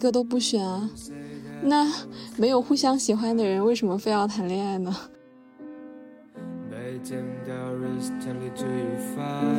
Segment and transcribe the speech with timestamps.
[0.00, 0.90] 个都不选啊。
[1.62, 1.86] 那
[2.36, 4.96] 没有互相喜欢的人，为什么非要谈恋爱呢？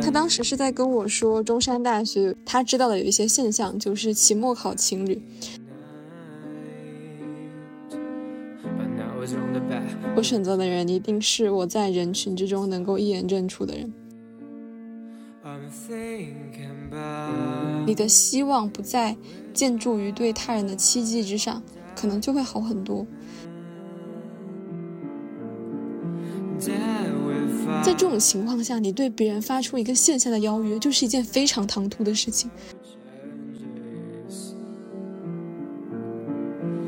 [0.02, 5.21] 他当时是在跟我说，中山大学他知道的有一些现象，就是期末考情侣。
[10.15, 13.93] 我选择的人一定是我在人群之中能够一眼认出的人。
[17.86, 19.16] 你的希望不再
[19.54, 21.62] 建筑于对他人的期冀之上，
[21.96, 23.06] 可能就会好很多。
[27.84, 32.52] 在这种情况下，你对别人发出一个线下的邀约，就是一件非常唐突的事情。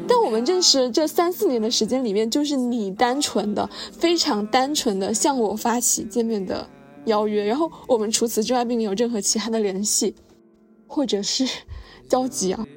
[0.08, 6.68] 但我们认识这三四年的时间里面，就是你单纯的、非常单纯的向我发起见面的
[7.06, 10.14] 邀约，然后我们除此之外并没有任何其他的联系，
[10.94, 11.44] 或者是
[12.08, 12.68] 焦急啊。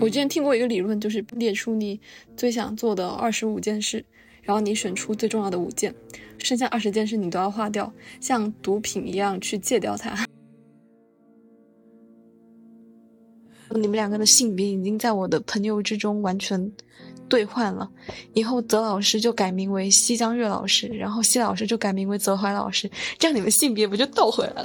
[0.00, 2.00] 我之前听过一个理论，就是列出你
[2.36, 4.04] 最想做的二十五件事，
[4.42, 5.94] 然后你选出最重要的五件，
[6.38, 10.26] 剩下二十件事你都要划掉，像毒品一样去戒掉它。
[13.70, 16.72] 你们两个的性别已经在我的朋友之中完全
[17.28, 17.88] 兑换了，
[18.34, 24.64] 以后泽老师就改名为西江月老师，然后西老师就改名为泽怀老师，这样你们性别不就倒回来了？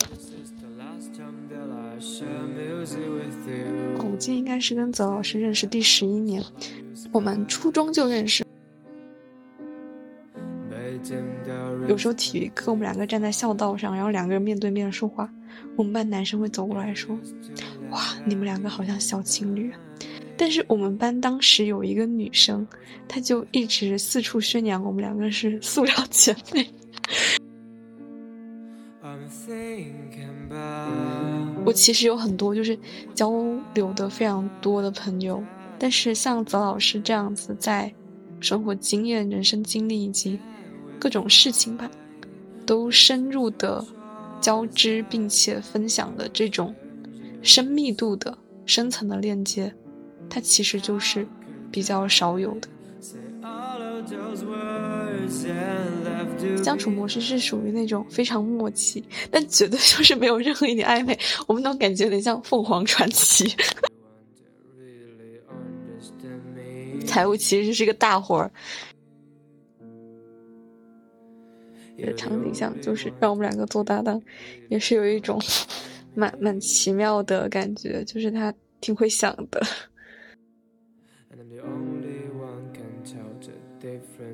[3.99, 6.43] 我记应该是跟泽老师认识第十一年，
[7.11, 8.45] 我们初中就认识。
[11.87, 15.27] 有时候体育课我们两个站在校道上，然后两个人面对面说话，
[15.75, 17.17] 我们班男生会走过来说
[17.89, 19.71] ：“哇，你们两个好像小情侣。”
[20.41, 22.67] 但是我们班当时有一个女生，
[23.07, 26.67] 她就一直四处宣扬我们两个是塑料姐妹。
[31.63, 32.75] 我其实有很多就是
[33.13, 33.31] 交
[33.75, 35.43] 流的非常多的朋友，
[35.77, 37.93] 但是像泽老师这样子，在
[38.39, 40.39] 生活经验、人生经历以及
[40.97, 41.87] 各种事情吧，
[42.65, 43.85] 都深入的
[44.41, 46.73] 交织并且分享的这种
[47.43, 48.35] 深密度的
[48.65, 49.71] 深层的链接，
[50.33, 51.27] 它其实就是
[51.69, 52.69] 比较少有的。
[56.63, 63.53] 相处模式是属于那种非常默契，但绝对就是没有任何一点暧昧，我们都感觉有点像凤凰传奇。
[67.05, 68.51] 财务其实是个大活儿，
[72.15, 74.21] 场景下就是让我们两个做搭档，
[74.69, 75.39] 也是有一种
[76.15, 79.61] 蛮蛮奇妙的感觉，就是他挺会想的。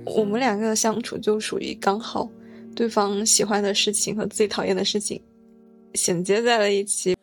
[0.06, 2.30] 我们两个的相处就属于刚好，
[2.76, 5.22] 对方喜欢的事情和自己讨厌的事情
[5.94, 7.16] 衔接在了一起。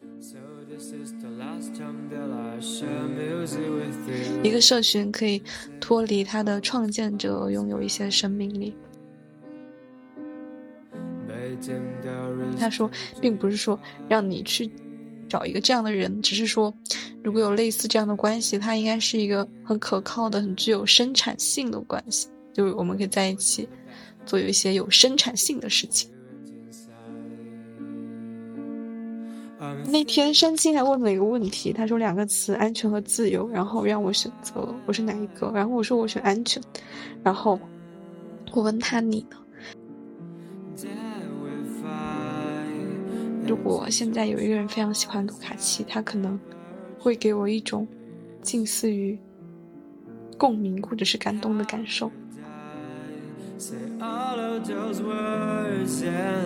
[4.43, 5.43] 一个社群可以
[5.81, 8.75] 脱离它的创建者，拥有一些生命力。
[12.59, 14.71] 他说，并不是说让你去
[15.35, 16.73] 找一个这样的人，只是说，
[17.21, 22.29] 如果有类似这样的关系，它应该是一个很可靠的、很具有生产性的关系。
[22.53, 23.69] 就是我们可以在一起
[24.25, 26.09] 做有一些有生产性的事情。
[29.91, 36.63] 那天山青还问了一个问题，他说两个词“安全”和“自由”，然后让我选择我是哪一个，然后我说我选安全，
[37.25, 37.59] 然后
[38.53, 39.37] 我问他你呢？
[43.47, 46.39] 如果现在有一个人非常喜欢卢卡奇，他可能
[46.99, 47.87] 会给我一种
[48.41, 49.19] 近似于
[50.39, 52.11] 共鸣或者是感动的感受。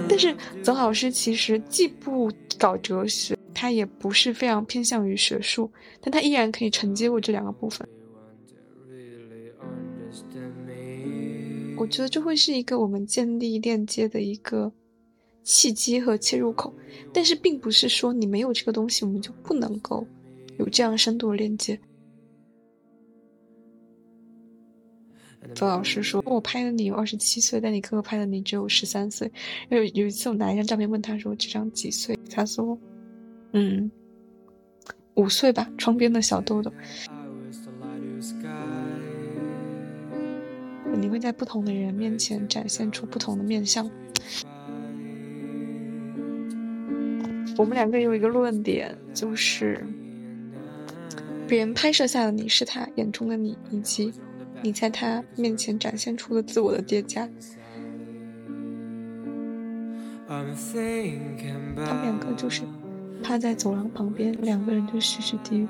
[0.08, 5.70] 但是，曾老师其实既不搞哲学，他也不是非常偏向于学术，
[6.00, 7.88] 但他依然可以承接我这两个部分。
[11.76, 14.72] 我觉得这会是一个我们建立链接的一个
[15.48, 16.74] 契机和切入口，
[17.10, 20.06] 但是并不是说你没有这个东西，我们就不能够
[20.58, 21.80] 有这样深度的链接。
[25.54, 29.32] 周老师说：“我拍的你有二十七岁，但你哥哥拍的你只有十三岁。”
[29.70, 32.78] 有有一次我拿一张照片问他说：“这张几岁？”他说
[33.52, 33.90] ：“嗯，
[35.14, 36.70] 五岁吧，窗边的小豆豆。”
[41.00, 43.90] 你会在不同的人面前展现出不同的面相。
[47.58, 49.84] 我们两个有一个论点，就是
[51.46, 54.10] 别人拍摄下的你是他眼中的你，以及。
[54.60, 57.28] 你在他面前展现出了自我的叠加，
[60.26, 62.62] 他们两个就是
[63.22, 65.68] 趴在走廊旁边，两个人就时时低语，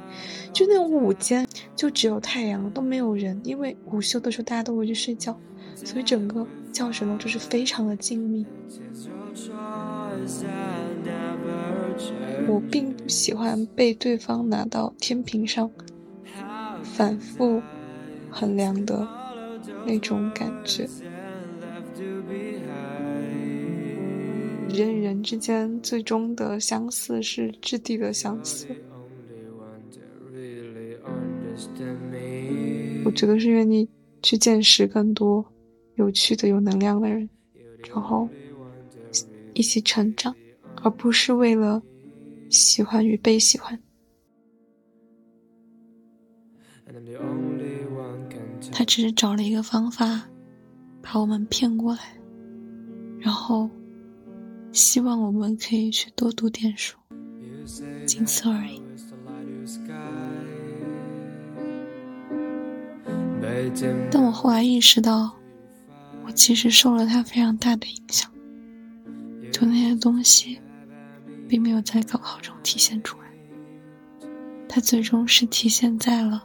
[0.54, 1.46] 就那种午间
[1.76, 5.38] 就只有太阳都没有人，因为午休的时候大家都回去睡觉，
[5.74, 8.46] 所以整个教学楼就是非常的静谧。
[12.48, 15.70] 我并不喜欢被对方拿到天平上
[16.82, 17.60] 反复
[18.30, 19.06] 衡量的
[19.86, 20.88] 那种感觉。
[24.68, 28.66] 人与人之间最终的相似是质地的相似。
[33.04, 33.88] 我觉得是愿意
[34.22, 35.44] 去见识更多
[35.96, 37.28] 有趣的、有能量的人，
[37.88, 38.28] 然后
[39.54, 40.34] 一起成长，
[40.82, 41.82] 而不是为了
[42.50, 43.78] 喜欢与被喜欢。
[48.72, 50.28] 他只是找了一个方法，
[51.02, 52.00] 把我们骗过来，
[53.18, 53.68] 然后。
[54.70, 56.98] 希望我们可以去多读点书，
[58.06, 58.82] 仅此而已。
[64.10, 65.34] 但我后来意识到，
[66.26, 68.30] 我其实受了他非常大的影响。
[69.50, 70.60] 就那些东西，
[71.48, 74.28] 并没有在高考中体现出来，
[74.68, 76.44] 它最终是体现在了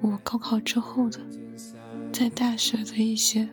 [0.00, 1.18] 我高考之后的，
[2.12, 3.48] 在大学的一些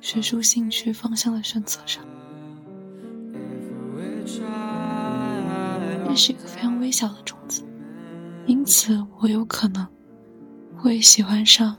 [0.00, 2.04] 学术兴趣方向的选择上。
[6.08, 7.62] 这是一个非常微小的种子，
[8.46, 9.86] 因此我有可能
[10.76, 11.76] 会喜欢上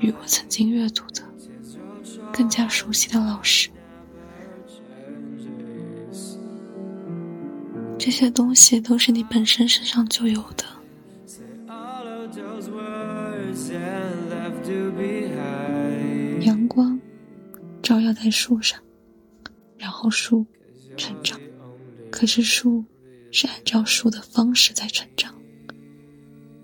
[0.00, 1.22] 与我曾经阅读的
[2.32, 3.70] 更加熟悉的老师。
[8.04, 10.64] 这些东西都是你本身身上就有的。
[16.40, 16.98] 阳光
[17.80, 18.82] 照耀在树上，
[19.78, 20.44] 然后树
[20.96, 21.38] 成长。
[22.10, 22.84] 可是树。
[23.34, 25.34] 是按照树的方式在成长，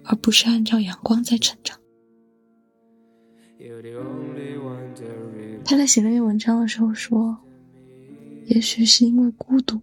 [0.05, 1.81] 而不是按照阳光在成长。
[5.65, 7.39] 他在写那篇文章的时候说
[8.45, 9.81] ：“也许是因为孤独，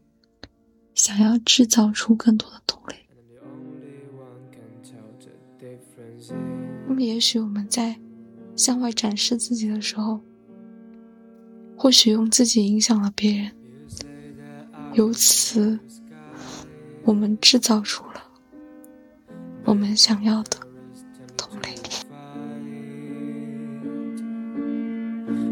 [0.96, 2.96] 想要制造出更多的同类。
[6.88, 7.96] 那么，也许我们在
[8.56, 10.20] 向外展示自己的时候，
[11.78, 13.52] 或许用自己影响了别人，
[14.94, 15.78] 由此。”
[17.06, 18.24] 我们制造出了
[19.64, 20.58] 我们想要的
[21.38, 21.70] 同类。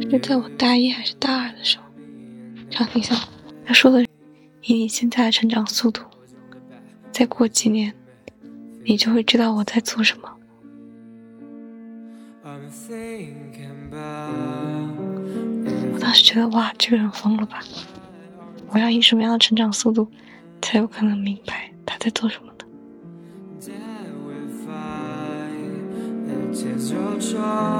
[0.10, 1.84] 是在我大一还是大二的时候，
[2.72, 3.16] 常听下
[3.64, 4.04] 他说的
[4.64, 6.02] ：“以你现在的成长速度，
[7.12, 7.94] 再过几年，
[8.84, 10.30] 你就会知道我在做什么。”
[15.94, 17.60] 我当时觉得，哇，这个人疯了吧！
[18.70, 20.10] 我要以什么样的成长速度？
[20.62, 22.60] 才有可能明白他在做什么呢？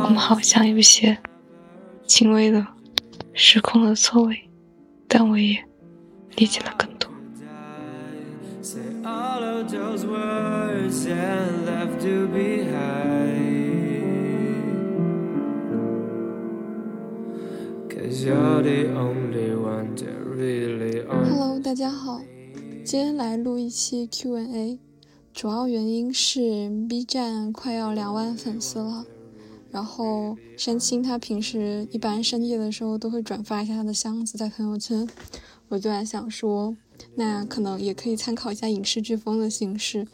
[0.04, 1.18] 我们好像有些
[2.06, 2.68] 轻微的
[3.34, 4.50] 失控的错位，
[5.08, 5.64] 但我也
[6.36, 7.10] 理解了更多。
[21.06, 22.22] Hello，大家好。
[22.84, 24.80] 今天来录一期 Q&A，
[25.34, 29.06] 主要原因是 B 站快要两万粉丝了，
[29.70, 35.08] 然后山青他平时一般深夜的时候都会转发一下他的箱子在朋友圈，
[35.74, 36.78] 我就在想说，
[37.16, 40.08] 那可能也可以参考一下影视飓风的形式，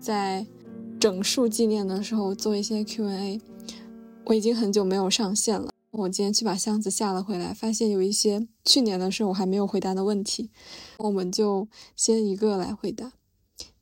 [0.00, 0.44] 在
[0.98, 3.40] 整数纪念的时候做一些 Q&A。
[4.24, 5.70] 我已经很久没有上线了。
[5.92, 10.50] 我今天去把箱子下了回来，发现有一些去年的时候我还没有回答的问题，
[10.98, 13.12] 我们就先一个来回答。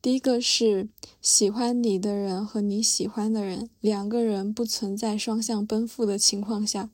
[0.03, 0.91] 第一个是
[1.23, 6.91] 喜欢你的人和你喜欢的人两个人不存在双向奔赴的情况下，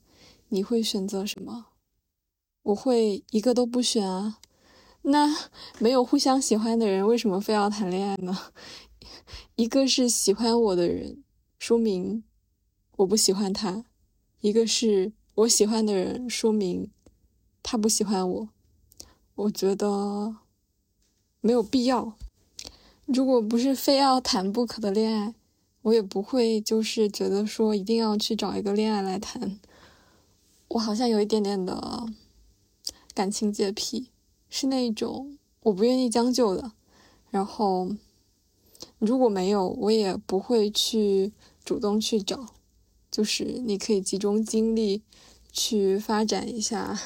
[0.47, 1.65] 你会选择什么？
[2.65, 4.37] 我会一个都不选啊。
[5.03, 5.35] 那
[5.77, 8.35] 没有互相喜欢的人为什么非要谈恋爱呢？
[9.55, 11.23] 一个是喜欢我的人，
[11.59, 12.23] 说明
[12.97, 13.85] 我不喜欢他。
[14.41, 16.89] 一个是我喜欢的人，说明
[17.61, 18.49] 他不喜欢我。
[19.35, 20.35] 我觉得
[21.41, 22.13] 没有必要。
[23.05, 25.35] 如果不是非要谈不可的恋爱，
[25.83, 29.59] 我也不会就是觉得说一定要去找一个恋爱来谈。
[30.69, 32.07] 我好像有一点点的
[33.15, 34.09] 感情洁癖，
[34.49, 36.73] 是那种我不愿意将就的。
[37.31, 37.89] 然后
[38.99, 41.31] 如果没有，我也不会去
[41.63, 42.47] 主动去找。
[43.09, 45.01] 就是你可以集中精力
[45.49, 46.99] 去发展一下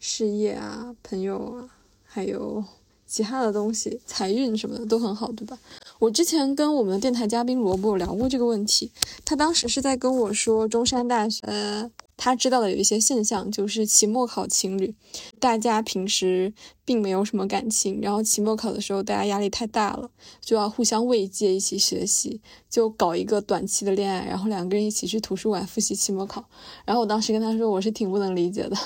[0.00, 1.70] 事业啊、朋友啊，
[2.02, 2.64] 还有
[3.06, 5.56] 其他的东西，财运什么的都很好，对吧？
[6.00, 8.90] 我之前跟我们的电台嘉宾萝卜聊过这个问题，
[9.24, 11.92] 他当时是在跟我说中山大学。
[12.16, 14.94] 他知道的有一些现象，就是期末考情侣，
[15.38, 16.52] 大家平时
[16.84, 26.44] 并没有什么感情，然后期末考的时候大家压力太大了，就要互相慰藉，一起学习，就搞一个短期的恋爱，然后两个人一起去图书馆复习期末考。
[26.86, 28.76] 然后我当时跟他说，我是挺不能理解的。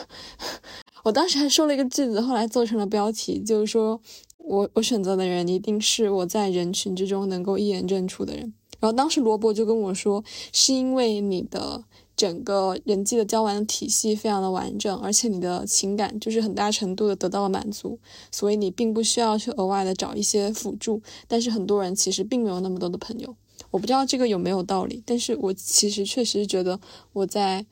[1.05, 4.01] 我当时还说了一个句子，后来做成了标题，就是说
[4.39, 8.53] 我我选择的人一定是我在人群之中能够一眼认出的人。
[8.81, 11.85] 然后当时萝卜就跟我说，是因为你的。
[12.21, 17.99] 整个人际的交往体系非常的完整，而且你的情感就是很大程度的得到了满足，
[18.31, 21.01] 所以你并不需要去额外的找一些辅助。
[21.27, 23.35] 但是很多人其实并没有那么多的朋友，
[23.71, 26.79] 我不知道这个有没有道理，但是我其实确实觉得
[27.15, 27.65] 我在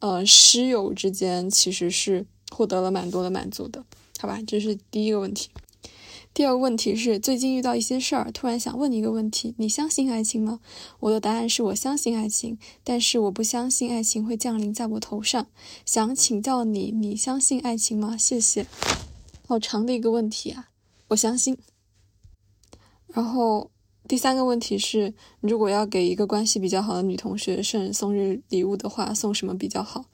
[0.00, 3.84] 呃师友之间其实是获得了蛮多的满足的，
[4.18, 5.48] 好吧，这是第一个问题。
[6.34, 10.60] 第二个问题是，最近遇到一些事儿，突然想问你一个问题：你相信爱情吗？
[11.00, 15.46] 我的答案是我相信爱情，但是我不相信爱情会降临在我头上。
[15.84, 18.16] 想请教你，你相信爱情吗？
[18.16, 18.66] 谢谢。
[19.46, 20.70] 好长的一个问题啊，
[21.08, 21.58] 我相信。
[23.08, 23.70] 然后
[24.08, 30.06] 第三个问题是，如果要给一个关系比较好的女同学送生日礼物的话，送什么比较好？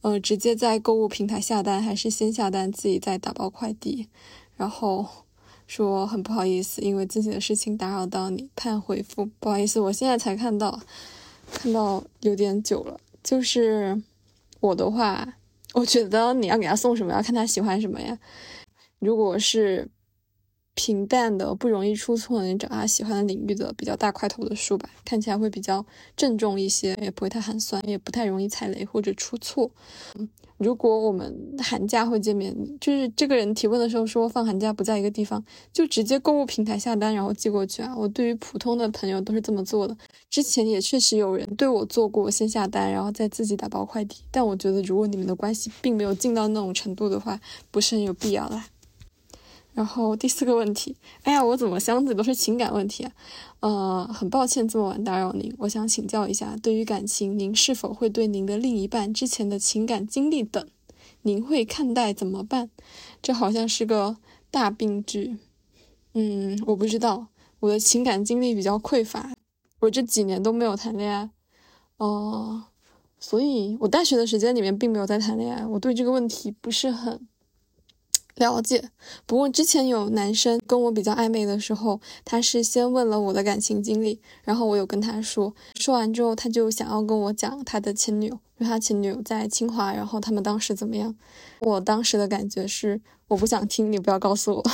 [0.00, 4.08] 呃，直接在购物平台下单，还是先下单自己再打包快递？
[4.56, 5.06] 然后。
[5.70, 9.24] 说很不好意思，因为自己的事情打扰到你，盼回复。
[9.38, 10.80] 不好意思，我现在才看到，
[11.52, 12.98] 看到有点久了。
[13.22, 14.02] 就是
[14.58, 15.34] 我的话，
[15.74, 18.18] 我觉得你要给他送什么，要看他喜欢什么呀。
[18.98, 19.88] 如果是
[20.80, 25.84] 平淡的、不容易出错的，你找他喜欢的领域的比较大块头的书吧，看起来会比较
[26.16, 29.70] 郑重一些，也不会太寒酸，也不太容易踩雷或者出错。
[30.14, 30.26] 嗯。
[30.56, 37.94] 如果我们寒假会见面，就是这个人提问的时候说放寒假不在一个地方，就直接购物平台下单然后寄过去啊。
[37.96, 39.96] 我对于普通的朋友都是这么做的。
[40.28, 48.66] 之前也确实有人对我做过先下单然后再自己打包快递，但我觉得如果你们的关系并没有近到那种程度的话，不是很有必要啦。
[49.72, 53.12] 然后第四个问题，哎呀，我怎么箱子都是情感问题啊？
[53.60, 60.66] 呃，很抱歉这么晚打扰您，我想请教一下，对于感情，您是否会对您的另一半之前的情感经历等，
[61.22, 62.70] 您会看待怎么办？
[63.22, 64.16] 这好像是个
[64.50, 65.38] 大病句。
[66.14, 67.28] 嗯，我不知道，
[67.60, 69.32] 我的情感经历比较匮乏，
[69.80, 71.30] 我这几年都没有谈恋爱，
[71.98, 72.64] 哦，
[73.20, 77.28] 所以我大学的时间里面并没有在谈恋爱，我对这个问题不是很。
[78.40, 78.90] 了解，
[79.26, 91.14] 不过之前有男生跟我比较暧昧的时候，他是先问了我的感情经历，然后我有跟他说，说完之后他就想要跟我讲他的前女友，因为他前女友在清华，然后他们当时怎么样？
[91.60, 94.64] 我当时的感觉是我不想听，你不要告诉我。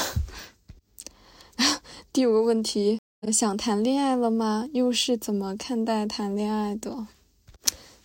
[2.13, 3.01] 第五个问题，
[3.33, 4.69] 想谈恋爱了吗？
[4.73, 7.09] 又是怎么看待谈恋爱的？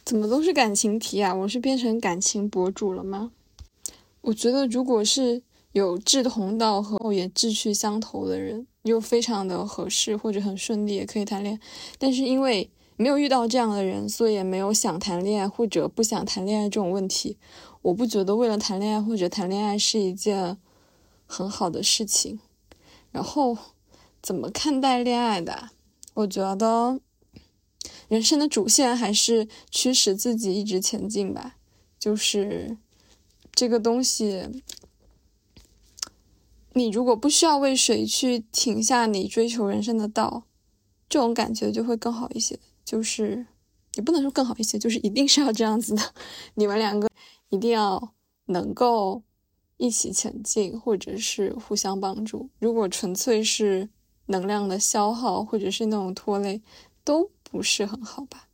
[0.03, 1.35] 怎么都是感情题啊？
[1.35, 3.29] 我是变成感情博主了吗？
[4.21, 5.43] 我觉得如果是。
[5.73, 11.59] 有志同道合也志趣相投的人，又非常的合适或者很顺利，也可以谈恋爱。
[11.97, 17.37] 但是因为没有遇到这样的人，所以也没有想谈恋爱或者不想谈恋爱这种问题。
[17.83, 20.57] 我不觉得为了谈恋爱或者谈恋爱是一件
[21.25, 22.39] 很好的事情。
[23.11, 23.57] 然后
[24.21, 25.69] 怎么看待恋爱的？
[26.15, 26.99] 我觉得
[28.09, 31.55] 人生的主线还是驱使自己一直前进吧。
[31.97, 32.77] 就是
[33.53, 34.61] 这个东西。
[36.73, 40.43] 你如果不需要为谁去停下你追求人生的道，
[41.09, 42.57] 这种感觉就会更好一些。
[42.85, 43.45] 就是
[43.95, 46.13] 也不能说更好一些，就是一定是要这样子的。
[46.55, 47.09] 你们两个
[47.49, 48.13] 一定要
[48.45, 49.21] 能够
[49.77, 52.49] 一起前进，或者是互相帮助。
[52.59, 53.89] 如果纯粹是
[54.27, 56.61] 能量的消耗，或者是那种拖累，
[57.03, 58.47] 都不是很好吧。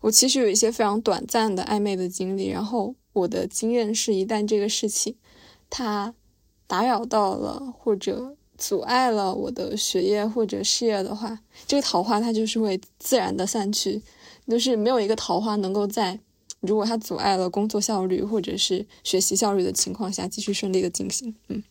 [0.00, 5.16] 我其实有一些非常短暂的暧昧的经历，然后我的经验是，一旦这个事情，
[5.68, 6.14] 它。
[6.66, 14.00] 打扰到了或者阻碍了我的学业或者事业的话，这个桃花它就是会自然的散去，
[14.46, 16.20] 就是没有一个桃花能够在
[16.60, 21.34] 如果它阻碍了工作效率或者是学习效率的情况下继续顺利的进行。
[21.48, 21.62] 嗯，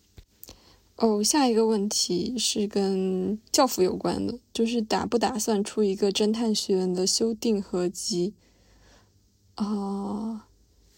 [0.97, 8.33] 哦，下一个问题是跟教辅有关的，就是打不打算出一个侦探学院的修订合集？
[9.55, 10.47] 啊，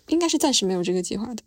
[0.07, 1.43] 应该是暂时没有这个计划的。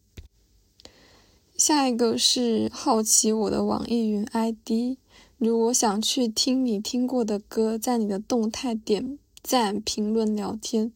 [1.59, 4.97] 下一个是好奇我的网易云 ID，
[5.39, 10.93] 如果想去听你听过的歌，在你的动态点赞、评论、聊天，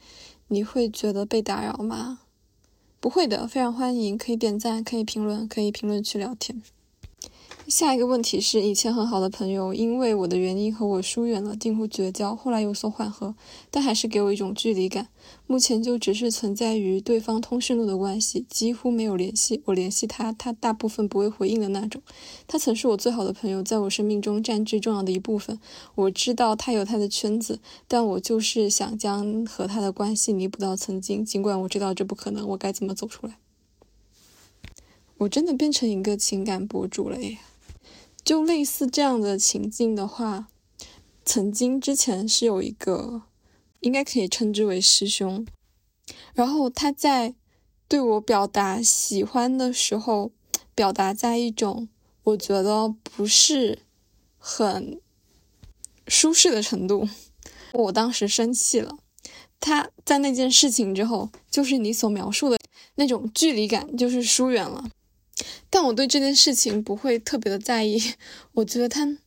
[0.47, 2.21] 你会觉得被打扰吗？
[3.01, 6.63] 不会的，非常欢迎，可以点赞，可以评论，可以评论区聊天。
[7.69, 13.35] 下一个问题是，以前很好的朋友因为我的原因和我疏远了，近乎绝交，后来有所缓和，
[13.71, 15.09] 但还是给我一种距离感。
[15.47, 19.63] 目前就只是存在于对方通讯录的关系，几乎没有联系。
[19.67, 22.03] 我联系他，他大部分不会回应的那种。
[22.47, 25.59] 他曾是我最好的朋友，在我生命中占据重要的一部分。
[25.95, 32.47] 我知道他有他的圈子，但我就是想将和他的关系弥补到曾经，尽管我知道这不可能。
[32.49, 33.39] 我该怎么走出来？
[35.19, 37.39] 我真的变成一个情感博主了耶！
[38.25, 40.49] 就类似这样的情境的话，
[41.25, 43.23] 曾经之前是有一个，
[43.81, 45.47] 应该可以称之为师兄，
[46.35, 47.35] 然后他在
[47.89, 50.31] 对我表达喜欢的时候，
[50.75, 51.89] 表达在一种
[52.23, 53.81] 我觉得不是
[54.39, 55.01] 很
[56.07, 57.09] 舒适的程度，
[57.73, 58.97] 我当时生气了。
[59.59, 62.59] 他在那件事情之后，就是你所描述的
[62.97, 64.91] 那种距离感，就是疏远了。
[65.71, 68.01] 但我对这件事情不会特别的在意，
[68.53, 69.19] 我觉得他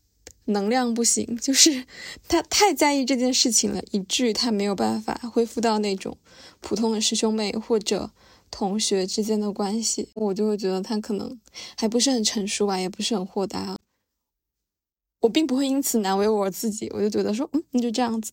[0.46, 1.86] 能量不行，就是
[2.28, 6.18] 他太在意这件事情了，以至于他没有办法恢复到那种
[6.62, 8.12] 普通的师兄妹或者
[8.52, 10.10] 同学之间的关系。
[10.14, 11.40] 我就会觉得他可能
[11.76, 13.78] 还不是很成熟吧，也不是很豁达。
[15.22, 18.32] 我并不会因此难为我自己，我就觉得说，嗯，那就这样子。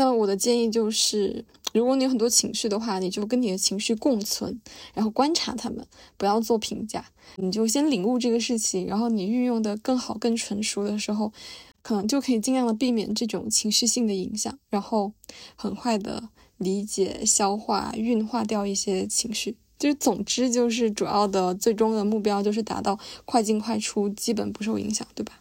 [0.00, 1.44] 那我的建议就是。
[1.72, 4.60] 如果你有很多情绪的话，你就跟你的情绪共存，
[4.92, 7.04] 然后观察他们，不要做评价，
[7.36, 11.32] 你就先领悟这个事情，然后你运用的更好、更纯熟的时候，
[11.80, 15.12] 可能就可以尽量的避免这种情绪性的影响，然后
[15.54, 19.56] 很快的理解、消化、运化掉一些情绪。
[19.78, 25.34] 就是总之就是主要的最终的目标就是达到快进快出，基本不受影响，对吧？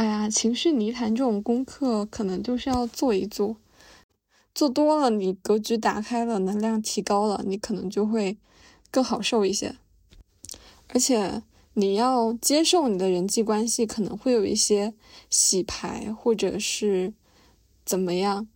[0.00, 3.56] 哎呀，情绪泥潭这种功课可能就是要做一做。
[4.54, 8.38] 做多了，你格局打开了，能量提高了，你可能就会
[8.90, 9.76] 更好受一些。
[10.88, 11.42] 而且
[11.74, 14.94] 你要接受你的人际关系可能会有一些
[15.28, 17.12] 洗牌，或者是
[17.84, 18.48] 怎么样。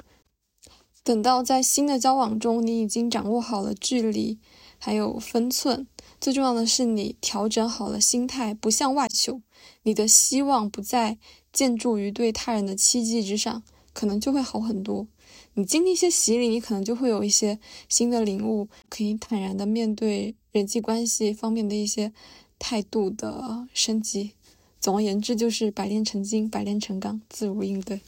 [1.03, 4.39] 等到在新的交往中，你已经掌握好了距离，
[4.79, 5.87] 还有分寸。
[6.19, 9.43] 最重要的是，你调整好了心态，不向外求，
[9.85, 11.17] 你的希望不再
[11.53, 15.07] 建筑于对他人的期冀之上，可能就会好很多。
[15.55, 22.13] 你经历一些洗礼，你可能就会有一些新的领悟，可以坦然的面对人际关系方面的一些
[22.59, 24.33] 态度的升级。
[24.81, 28.01] 总而言之，就是百炼成金，百炼成钢，自如应对。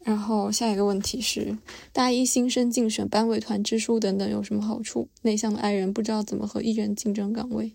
[0.00, 1.58] 然后下一个问题是：
[1.92, 5.08] 大一新生竞选班委、团支书等等有什么好处？
[5.22, 7.72] 内向的爱人不知道怎么和艺人竞争岗位，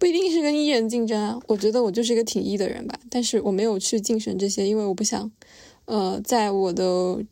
[0.00, 1.38] 不一定是跟艺人竞争啊。
[1.46, 5.30] 我觉得我就是一个挺艺的人吧，但是我没有去竞选这些，因为我不想，
[5.84, 7.22] 呃，在我的。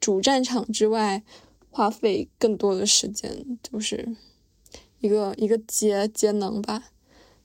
[0.00, 1.22] 主战场之外，
[1.70, 4.14] 花费更多的时间，就是
[5.00, 6.90] 一个一个节节能吧。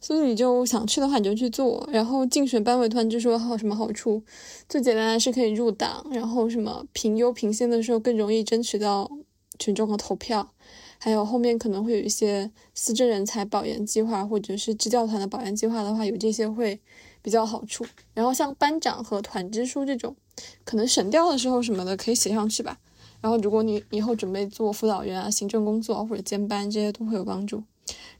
[0.01, 1.87] 所以你就想去的话，你就去做。
[1.89, 4.21] 然后竞选班委团支书有什么好处？
[4.67, 9.09] 最简单的是可以入党，然后什么评优评先的时候更容易争取到
[9.57, 10.53] 群众的投票。
[10.99, 16.79] 还有后面可能会有一些思政人才保研计划，或者是支教团的保研计划的话，有这些会
[17.23, 17.83] 比较好处。
[18.13, 20.15] 然后像班长和团支书这种。
[20.63, 22.79] 可能省调的时候什么的可以写上去吧。
[23.19, 27.61] 然后如果你以后准备做辅导员啊、行政工作或者兼班，这些都会有帮助。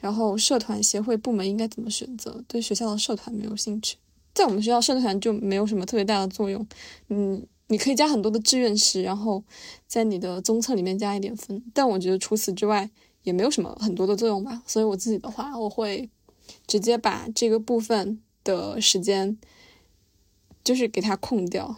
[0.01, 2.43] 然后社团协会部门应该怎么选择？
[2.45, 3.95] 对学校的社团没有兴趣，
[4.33, 6.67] 在我们学校社团就没有什么特别大的作用。
[7.07, 9.43] 嗯，你可以加很多的志愿时，然后
[9.87, 11.63] 在你的综测里面加一点分。
[11.73, 12.89] 但我觉得除此之外
[13.23, 14.61] 也没有什么很多的作用吧。
[14.67, 16.09] 所以我自己的话，我会
[16.67, 19.37] 直接把这个部分的时间
[20.63, 21.75] 就是给它空掉。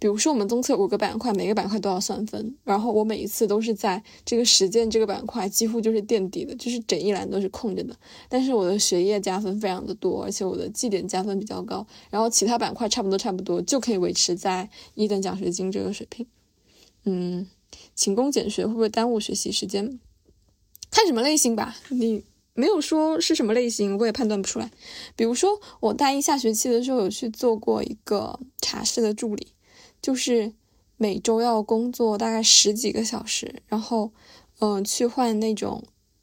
[0.00, 7.96] 比如说，我们综测五个板块，每个板块都要算分，然后我每一次都是在这个实践这个板块几乎就是垫底的，就是整一栏都是空着的。
[8.28, 16.26] 但是我的学业加分非常的多，而且我的绩点加分比较高，然后其他板块差不多差不多就可以维持在一等奖学金这个水平。
[17.04, 17.46] 嗯，
[17.94, 19.98] 勤工俭学会不会耽误学习时间？
[20.90, 22.22] 看什么类型吧，你
[22.54, 24.70] 没有说是什么类型，我也判断不出来。
[25.16, 29.48] 比如说，我大一下学期的时候有去做过一个茶室的助理。
[30.00, 30.52] 就是
[30.96, 34.12] 每周要工作大概十几个小时，然后，
[34.60, 35.82] 嗯，去换那种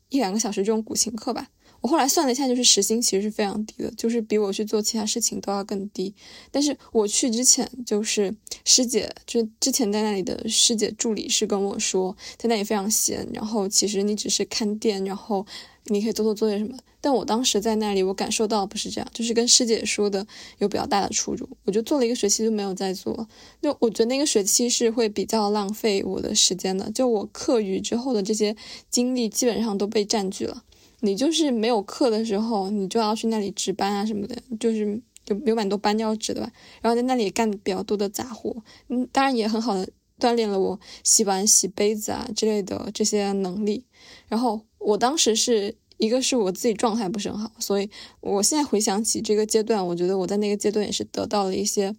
[0.10, 1.50] 一两个小时这种古琴课吧。
[1.82, 6.14] 我后来算了一下，就是时薪其实是非常低的，就是比我去做其他事情都要更低。
[6.52, 15.46] 但是我去之前，就是师姐，就之前在那里的师姐助理是跟我说，在那里非常闲，然后其实你只是看店，然后。
[15.88, 16.76] 你可以做做作业什么，
[17.06, 20.26] 但我当时在那里，我感受到不是这样，就是跟师姐说的
[20.58, 21.48] 有比较大的出入。
[21.64, 23.28] 我就做了一个学期就没有再做，
[23.62, 26.90] 就我觉得那个学期是会比较浪费我的时间的。
[26.90, 28.56] 就我课余之后的这些
[28.90, 30.64] 精力基本上都被占据了。
[31.02, 36.52] 你就是没有课的时候，你就要去那里值班啊什么的，就是有有蛮多班要值的吧。
[36.82, 39.88] 然后在那里干比较多的杂活，嗯，当然也很好的
[40.20, 43.86] 锻炼了我洗碗、洗杯子啊之类的这些能力。
[44.28, 47.90] 然后我当时是一个是我自己状态不是很好，所以
[48.22, 51.96] 我现在回想起这个阶段，我觉得我在那个阶段也是得到了一些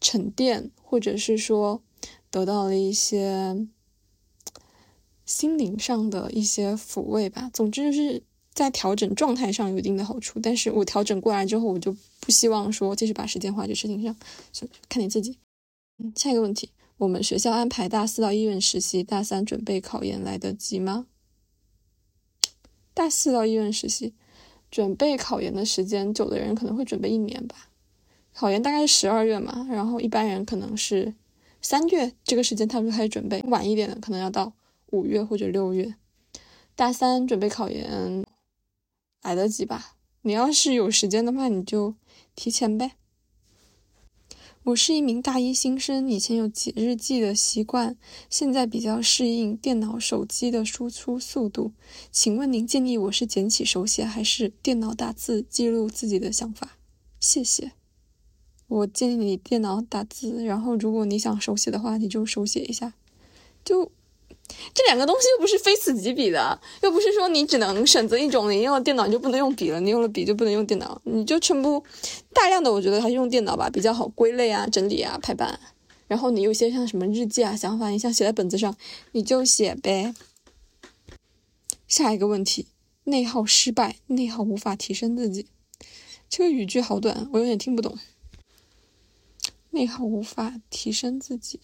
[0.00, 1.82] 沉淀，或者是说
[2.30, 3.66] 得到了一些。
[5.24, 8.22] 心灵上的一些抚慰吧，总之就是
[8.54, 10.38] 在调整状态上有一定的好处。
[10.38, 14.16] 但是我调整过来之后，我就不希望说继续把时间花在事情上，
[14.88, 15.36] 看你自己。
[15.98, 21.06] 嗯，下一个问题，我们学校安排大四到医院实习，大三准备考研来得及吗？
[22.96, 24.14] 大四到医院实习，
[24.70, 27.68] 准备考研的时间久的人可能会准备一年吧。
[28.32, 31.12] 考研大概是十二月嘛，然后一般人可能是
[31.60, 34.54] 三月这个时间他们就开始准备，晚一点的可能要到。
[34.92, 35.96] 五月或者六月，
[36.76, 38.24] 大三准备考研，
[39.20, 39.96] 来得及吧？
[40.22, 41.96] 你要是有时间的话，你就
[42.36, 42.92] 提前呗。
[44.66, 47.96] 我是一名大一新生，以前有写日记的习惯，
[48.28, 51.70] 现在比较适应电脑、手机的输出速度。
[52.10, 56.78] 请问您建议我是捡起手写，还是电脑打字记录自己的想法？
[57.20, 57.74] 谢谢。
[58.66, 62.94] 我建议你电脑打字，然后如果你想手写的话，你就手写一下，
[63.64, 63.92] 就。
[64.74, 71.82] 这两个东西又不是非此即彼的，又不是说你只能选择一种，你用了电脑你就不能用笔了，你用了笔就不能用电脑，你就全部
[72.32, 75.58] 大量的，我觉得还是用电脑吧比较好归类啊、整理啊、排版。
[76.08, 78.76] 然后你有些像什么日记啊、想法，你想写在本子上，
[79.12, 80.14] 你就写呗。
[81.88, 82.66] 下一个问题，
[83.04, 85.46] 内耗失败，内耗无法提升自己。
[86.28, 87.98] 这个语句好短，我有点听不懂。
[89.70, 91.60] 内耗无法提升自己。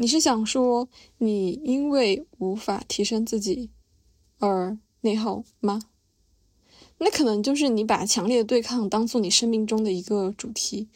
[0.00, 3.68] 你是想说你因为无法提升自己
[4.38, 5.82] 而内耗吗？
[6.96, 10.88] 那可能就是你把强烈的对抗当做你生命中的一个主题，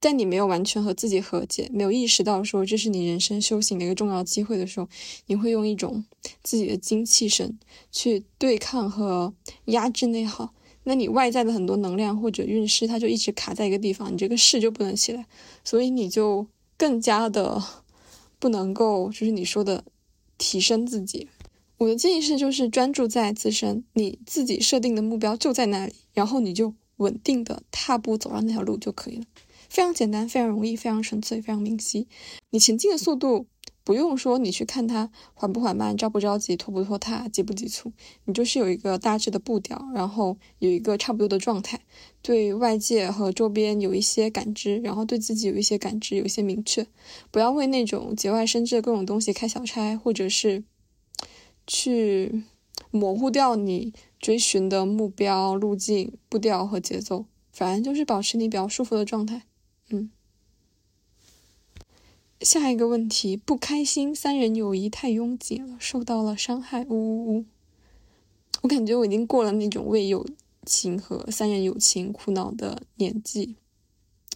[0.00, 4.88] 在你没有完全和自己和解，没有意识到说这是你人生修行的一个重要机会的时候，
[5.26, 6.04] 你会用一种
[6.42, 7.56] 自己的精气神
[7.92, 9.32] 去对抗和
[9.66, 10.52] 压制内耗。
[10.82, 15.24] 那你外在的很多能量或者运势，它就一直卡在一个地方，你这个势就不能起来，
[15.62, 17.62] 所以你就更加的。
[18.44, 19.84] 不能够，就是你说的
[20.36, 21.28] 提升自己。
[21.78, 29.24] 我的建议是，就是专注在自身，你自己设定的目标就在那里，然后你就稳定的踏步走上那条路就可以了。
[29.70, 32.06] 非常简单，非常容易，非常纯粹，非常明晰。
[32.50, 33.46] 你前进的速度。
[33.84, 37.92] 不用说，你去看它缓不缓慢，着不着急，拖不拖沓，急不急促，
[38.24, 41.78] 你就是有一个大致的步调，然后有一个差不多的状态，
[42.22, 46.86] 对外界和周边有一些感知，然后对自己有一些感知，有一些明确。
[47.30, 50.64] 不要为那种节外生枝的各种东西开小差，或者是
[51.66, 52.42] 去
[52.90, 57.26] 模糊掉你追寻的目标、路径、步调和节奏。
[57.52, 59.42] 反正就是保持你比较舒服的状态，
[59.90, 60.10] 嗯。
[62.40, 67.44] 下一个问题，不开心，三人友谊太拥挤了，受到了伤害，呜呜呜！
[68.62, 70.26] 我感觉我已经过了那种为友
[70.66, 73.56] 情和三人友情苦恼的年纪，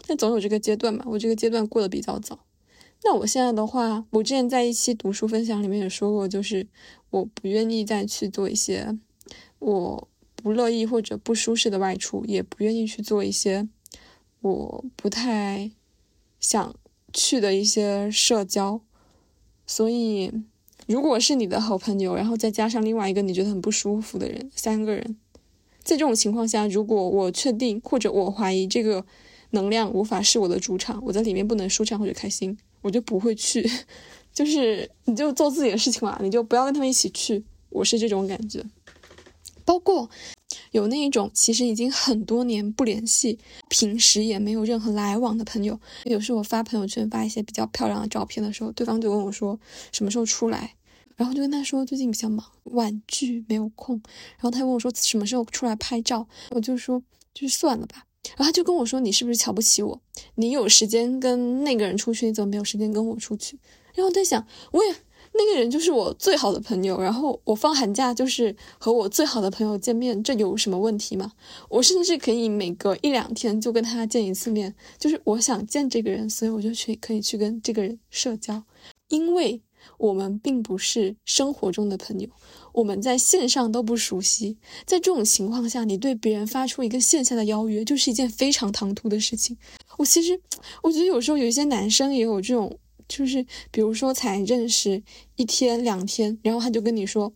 [0.07, 1.05] 但总有这个阶段嘛。
[1.09, 2.39] 我这个阶段过得比较早。
[3.05, 6.67] 那我现在的话，我之前在一期读书分享里面也说过，就是
[7.11, 8.99] 我不愿意再去做一些
[9.59, 13.69] 我不乐意或者不舒适的外出，也不愿意去做一些
[14.41, 15.71] 我不太
[16.41, 16.75] 想。
[17.13, 18.81] 去的一些社交，
[19.67, 20.33] 所以
[20.87, 25.17] 如果是你的好朋友，然后再加上另外一个你觉得很不舒服的人，三个人，
[25.83, 29.05] 在这种情况下，如果我确定或者我怀疑这个
[29.51, 33.69] 能量无法是我的主场，我在里面不能舒畅或者开心，我就不会去。
[34.33, 37.45] 就是你就做自己的事情嘛，你就不要跟他们一起去。
[37.71, 38.65] 我是这种感觉，
[39.69, 40.09] 包括。
[40.71, 49.59] 有那一种其实已经很多年不联系，平时也没有任何来往的朋友，有时候我发朋友圈发一些比较漂亮的照片的时候，对方就问我说
[49.93, 50.75] 什么时候出来，
[51.17, 54.01] 然后就跟他说最近比较忙，婉拒没有空，
[54.37, 57.03] 然后他问我说什么时候出来拍照，我就说
[57.35, 58.05] 就算了吧，
[58.37, 60.01] 然后他就跟我说你是不是瞧不起我？
[60.37, 63.59] 你有时间跟那个人出去，你怎么没有时间跟我出去？
[63.95, 64.95] 然后我在想我也。
[65.39, 71.31] 那个人就是我最好的朋友，然后我放寒假就是和我最好的朋友见面，这有什么问题吗？
[71.69, 78.65] 我甚至可以每隔一两天就跟他见一次面，就是我想见这个人，所以我就去可以去跟这个人社交，
[79.11, 79.63] 因为
[79.97, 82.29] 我们并不是生活中的朋友，
[82.73, 89.57] 我们在线上都不熟悉，在这种情况下，你对别人发出一个线下的邀约，就是一件非常唐突的事情。
[89.99, 90.41] 我其实
[90.83, 92.77] 我觉得有时候有一些男生也有这种。
[93.09, 95.03] 就是比如说才认识
[95.37, 97.33] 一天两天，然后他就跟你说，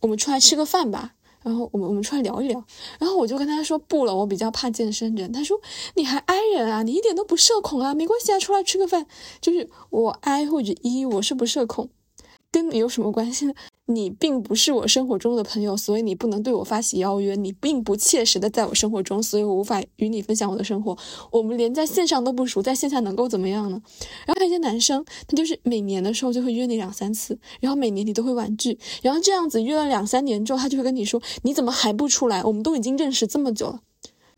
[0.00, 1.14] 我们出来吃个饭吧。
[1.42, 2.64] 然后我们我们出来聊一聊。
[2.98, 5.30] 然后我就跟他说不了，我比较怕健身人。
[5.30, 5.60] 他说
[5.94, 6.82] 你还 I 人啊？
[6.82, 7.94] 你一点都不社恐啊？
[7.94, 9.06] 没关系啊，出来吃个饭。
[9.40, 11.88] 就是我 I 或者 E，我是不社恐，
[12.50, 13.54] 跟你有什么关系呢？
[13.88, 17.36] 你并不是我生活中的朋友，所以你不能对我发起邀约。
[17.36, 20.98] 你并不切实的在我生活中，所以我无法与你分享我的生活。
[21.30, 23.80] 我们连在线上都不熟，在线下能够怎么样呢？
[24.26, 32.42] 然后还有一些男生，他就是每年的时候就会约你两三次，然后每年你都会婉拒，然后这样子约了两三年之后，他就会跟你说：“你怎么还不出来？
[32.42, 33.80] 我们都已经认识这么久了。”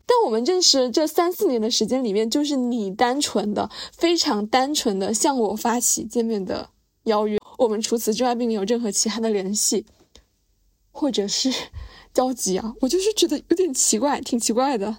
[0.05, 6.69] 但我们认识这三四年的时间里面，就是你单纯的、非常单纯的向我发起见面的
[7.05, 7.38] 邀约。
[7.59, 9.85] 我们除此之外并没有任何其他的联系，
[10.91, 11.53] 或者是
[12.13, 14.97] 交集啊，我就是觉得有点奇怪，挺奇怪的。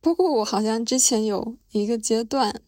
[0.00, 2.60] 包括我好像之前有一个阶段，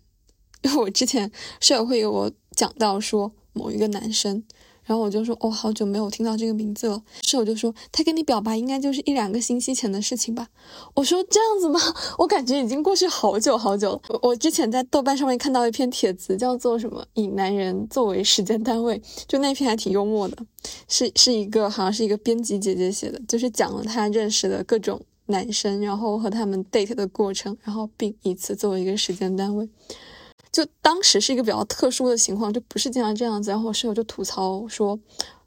[0.62, 4.42] 因为我之前舍友会给我讲到说某一个男生。
[4.90, 7.00] 然后我就说，哦，好久没有听到这个名字了。
[7.22, 10.48] 室友就说，他跟你表白应该就是一两个星期前的事情吧。
[10.94, 11.78] 我说这样子吗？
[12.18, 14.00] 我感觉已经过去好久好久了。
[14.08, 20.36] 我我之前在豆瓣上面看到一篇帖子，叫做什么“以男人作为时间单位”，就那篇还挺幽默的，
[20.88, 29.68] 是是一个好像是一个编辑姐姐写的，就是讲了她认识的各种男生，然后和他们 date 的过程，然后并以此作为一个时间单位。
[30.52, 33.50] 就当时是一个比较特殊的情况，就不是经常这样子。
[33.50, 34.98] 然后我室友就吐槽说：“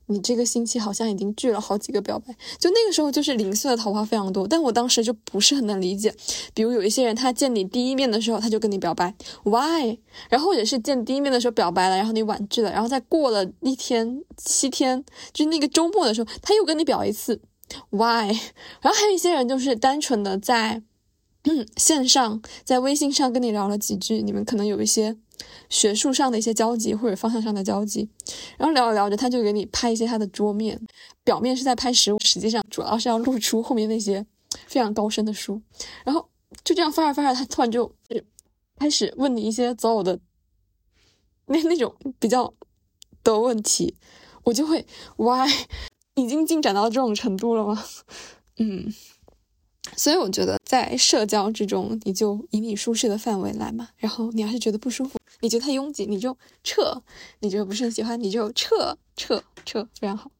[0.07, 6.13] 你这个星期好像已经拒了好几个表白。”就那个时候就是零碎的桃花非常多，但我当时就不是很能理解。
[6.53, 9.13] 比如有一些人，他见你第一面的时候他就跟你表白
[9.43, 9.97] ，why？
[10.29, 17.41] 然后或者是见第一面的时候表白了，然后你婉拒了，然后再过了一天七天，就那个周末的时候他又跟你表一次
[17.89, 18.27] ，why？
[18.79, 20.81] 然后还有一些人就是单纯的在。
[21.45, 25.17] 嗯，线上在微信上跟你聊了几句，你们可能有一些
[25.69, 28.09] 学术上的一些交集或者方向上的交集，
[28.57, 30.79] 然后聊着聊着，他就给你拍一些他的桌面，
[31.23, 34.25] 表面是在拍实物，实际上主要是要露出后面那些
[34.67, 35.61] 非常高深的书，
[36.05, 36.29] 然后
[36.63, 37.93] 就这样发着发着，他突然就
[38.77, 40.17] 开始问你一些择偶的
[41.47, 42.53] 那那种比较
[43.21, 43.97] 的问题，
[44.43, 44.85] 我就会
[45.17, 45.49] ，why？
[46.15, 47.83] 已经进展到这种程度了吗？
[48.59, 48.93] 嗯。
[49.95, 53.89] 所以我觉得，在社交之中，你就以你舒适的范围来嘛。
[53.97, 57.01] 然后你要是觉得不舒服，你觉得太拥挤，你就撤；
[57.39, 60.31] 你觉得不是很喜欢，你就撤撤撤，非常好。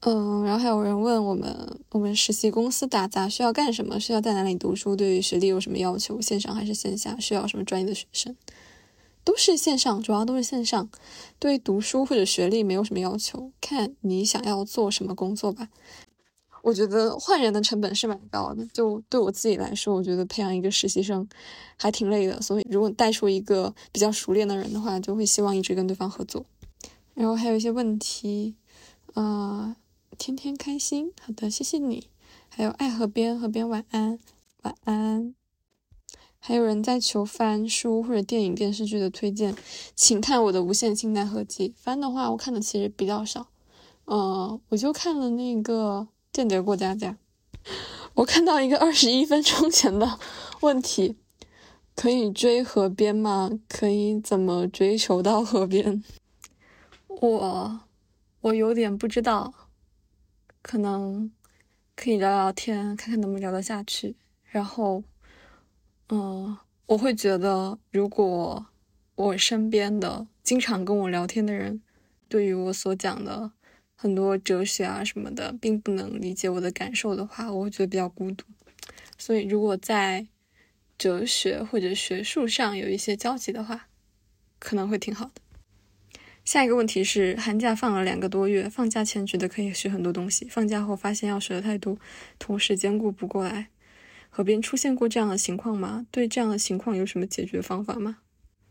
[0.00, 3.98] 嗯，然后还有人问我们，我们实习公司打杂需要干什么？
[3.98, 4.94] 需要在哪里读书？
[4.94, 6.20] 对于学历有什么要求？
[6.20, 7.18] 线上还是线下？
[7.18, 8.36] 需要什么专业的学生？
[9.24, 10.90] 都是线上，主要都是线上。
[11.38, 15.70] 对读书或者学历没有什么要求，看你想要做什么工作吧。
[16.64, 21.28] 我觉得换人的成本是蛮高的，就对我自己来说，我觉得培养一个实习生
[21.76, 22.40] 还挺累的。
[22.40, 26.46] 所以，如果带出一个比较熟练的人的话，就会希望一直跟对方合作。
[27.12, 28.54] 然后还有一些问题，
[29.12, 29.76] 啊，
[30.16, 32.08] 天天开心，好的，谢谢你。
[32.48, 34.18] 还有爱河边，河边晚安，
[34.62, 35.34] 晚安。
[36.38, 39.54] 还有人在求番书或者电影电视剧的推荐，
[39.94, 41.74] 请看我的无限清单合集。
[41.76, 43.48] 番的话，我看的其实比较少，
[44.06, 46.08] 嗯，我就看了那个。
[46.34, 47.16] 间谍过家家，
[48.14, 50.18] 我看到一个二十一分钟前的
[50.62, 51.16] 问题，
[51.94, 53.48] 可以追河边吗？
[53.68, 56.02] 可以怎么追求到河边？
[57.06, 57.80] 我
[58.40, 59.54] 我有点不知道，
[60.60, 61.30] 可能
[61.94, 64.16] 可以聊聊天，看看能不能聊得下去。
[64.42, 65.04] 然后，
[66.08, 68.66] 嗯，我会觉得，如果
[69.14, 71.80] 我身边的经常跟我聊天的人，
[72.28, 73.52] 对于我所讲的。
[74.04, 78.44] 很多哲学啊什么的，并不能理解我的感受的话，我会觉得比较孤独。
[79.16, 80.26] 所以，如果在
[80.98, 83.88] 哲学或者学术上有一些交集的话，
[84.58, 85.40] 可能会挺好的。
[86.44, 91.96] 下一个问题是：寒假放了两个多月，放假前觉得可以学很多东西，放假后发现要学的太多，
[92.38, 93.68] 同时兼顾不过来。
[94.28, 96.06] 和别人出现过这样的情况吗？
[96.10, 98.18] 对这样的情况有什么解决方法吗？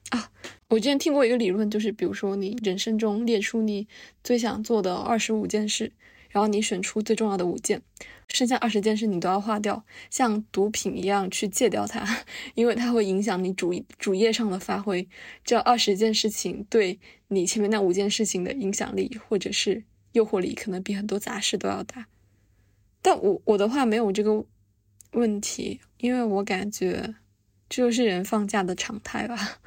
[0.09, 0.31] 啊，
[0.69, 3.87] 我之前听过一个理论，就是比如说你人生中列出你
[4.23, 5.91] 最想做的二十五件事，
[6.29, 7.81] 然后你选出最重要的五件，
[8.27, 15.07] 剩下二十件事你都要划掉，像毒品一样去戒掉它， 因为它会影响你主主业上的发挥。
[15.43, 22.07] 这二十件事情对你前面那五件事情的影响力或者是诱惑力，可能比很多杂事都要大。
[23.01, 24.45] 但我我的话没有这个
[25.11, 27.15] 问题，因为我感觉
[27.67, 29.59] 这就是人放假的常态吧。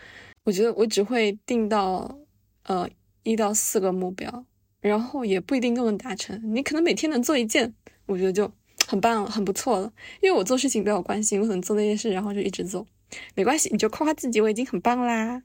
[0.47, 2.21] 我觉得我只会定到，
[2.63, 2.89] 呃，
[3.25, 4.47] 一到四个目标，
[4.79, 6.41] 然后也不一定都能达成。
[6.55, 7.75] 你可能每天能做一件，
[8.07, 8.49] 我觉得就
[8.87, 9.93] 很棒，很不错了。
[10.21, 12.87] 因为我做事情比较关心，我可能做那件事，然后就一直做，
[13.35, 15.43] 没关系，你就夸夸自己，我已经很棒啦。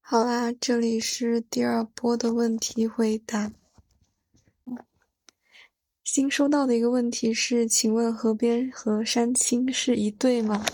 [0.00, 3.52] 好啦，这里是第二波的问题回答。
[6.02, 10.66] 新收到的一个问题是，请问河边和山青是一对吗？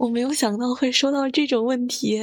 [0.00, 2.18] 我没有想到会收到这种问题，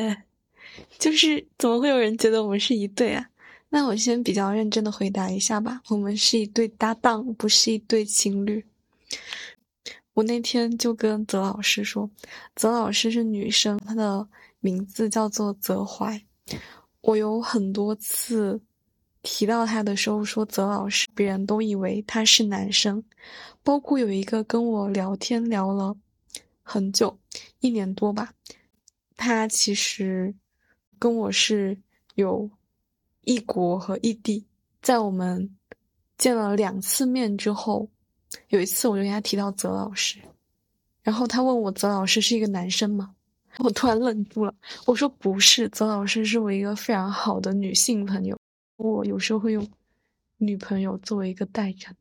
[0.98, 3.30] 就是怎么会有人觉得我们是一对啊？
[3.70, 8.66] 那我先比较认真的回答一下吧，我们是一对搭档，不是一对情侣。
[10.16, 12.10] 我那天就跟泽老师说，
[12.56, 14.28] 泽老师是女生，她的
[14.60, 16.20] 名字叫做泽怀。
[17.02, 18.60] 我有很多次
[19.22, 23.04] 提到她的时候说泽老师，别人都以为他是男生，
[23.62, 25.96] 包括有一个跟我聊天聊了
[26.64, 27.16] 很久，
[27.60, 28.34] 一年多吧，
[29.16, 30.34] 他其实
[31.00, 31.78] 跟我是
[32.16, 32.50] 有
[33.24, 34.46] 异国和异地，
[34.82, 35.58] 在我们
[36.18, 37.90] 见了两次面之后。
[38.50, 40.20] 有一次，我就跟他提到泽老师，
[41.02, 43.16] 然后他问我泽老师是一个男生吗？
[43.60, 44.54] 我突然愣住了。
[44.86, 48.38] 我说不是，泽老师是我一个非常好的女性朋友，
[48.76, 49.66] 我有时候会用
[50.36, 51.96] 女朋友作为一个代称。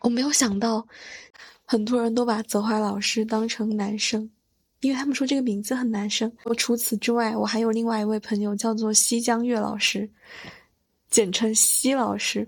[0.00, 0.88] 我没有想到，
[1.66, 4.28] 很多人都把泽怀老师当成男生，
[4.80, 6.30] 因为他们说这个名字很男生。
[6.44, 10.08] 我除此之外，我还有另外一位朋友叫做西江月老师，
[11.10, 12.46] 简称西老师。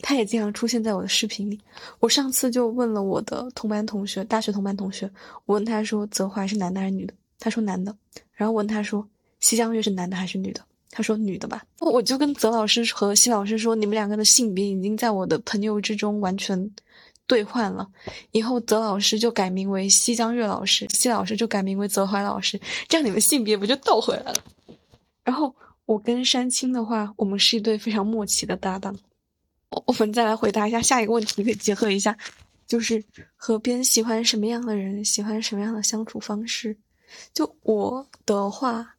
[0.00, 1.58] 他也经常出现在我的视频里。
[1.98, 5.10] 我上次就问了我的同班同学，大学同班同学，
[5.46, 7.96] 我问他说：“泽怀是男的还是女的？”他说：“男的。”
[8.34, 9.08] 然后问他说
[9.40, 16.70] ：“西江月是男的还是女的？”他说：“女的吧。”我就跟泽老师和西老师说：“你们两个的性别已经在我的朋友之中完全
[17.26, 17.88] 兑换了。
[18.32, 24.44] 以后泽老师就改名为西江月老师，西老师就改名为泽怀老师，这样你们性别不就倒回来了？”
[25.24, 25.54] 然后
[25.86, 28.96] 我跟山青的话，我们是一对非常默契的搭档。
[29.70, 32.16] 我我们再来回答一下下一个问题，可以结合一下，
[32.66, 33.02] 就是
[33.34, 36.76] 河边喜欢什么样的人，喜欢什么样的相处方式。
[37.32, 38.96] 就我的话，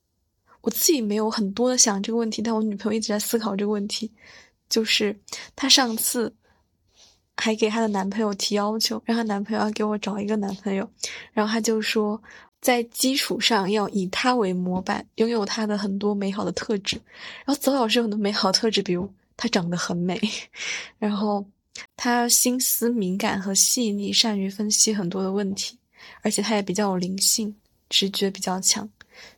[0.61, 4.11] 我自己没有很多的想这个问题，但我女朋友一直在思考这个问题。
[4.67, 5.15] 就是
[5.55, 6.33] 她上次
[7.37, 10.89] 还给她的男朋友提要求，让她男朋友要给我找一个男朋友，
[11.33, 12.21] 然后她就说，
[12.61, 16.95] 在基础上要以他为模板，拥有他的很多美好的特质。
[17.45, 19.11] 然后泽老师有很多美好特质，比如。
[19.37, 20.17] 她长得很美，
[20.97, 21.45] 然后
[21.97, 25.77] 她心思敏感和细腻，善于分析很多的问题，
[26.21, 27.53] 而且她也比较有灵性，
[27.89, 28.89] 直觉比较强。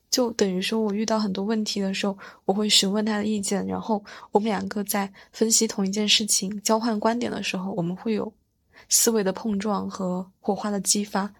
[0.09, 8.31] 就等于说，我遇到很多问题的时候，我会询问他的意见，然后我们两个在分析同一件事情、交换观点的时候，我们会有
[8.89, 11.33] 思维的碰撞和火花的激发，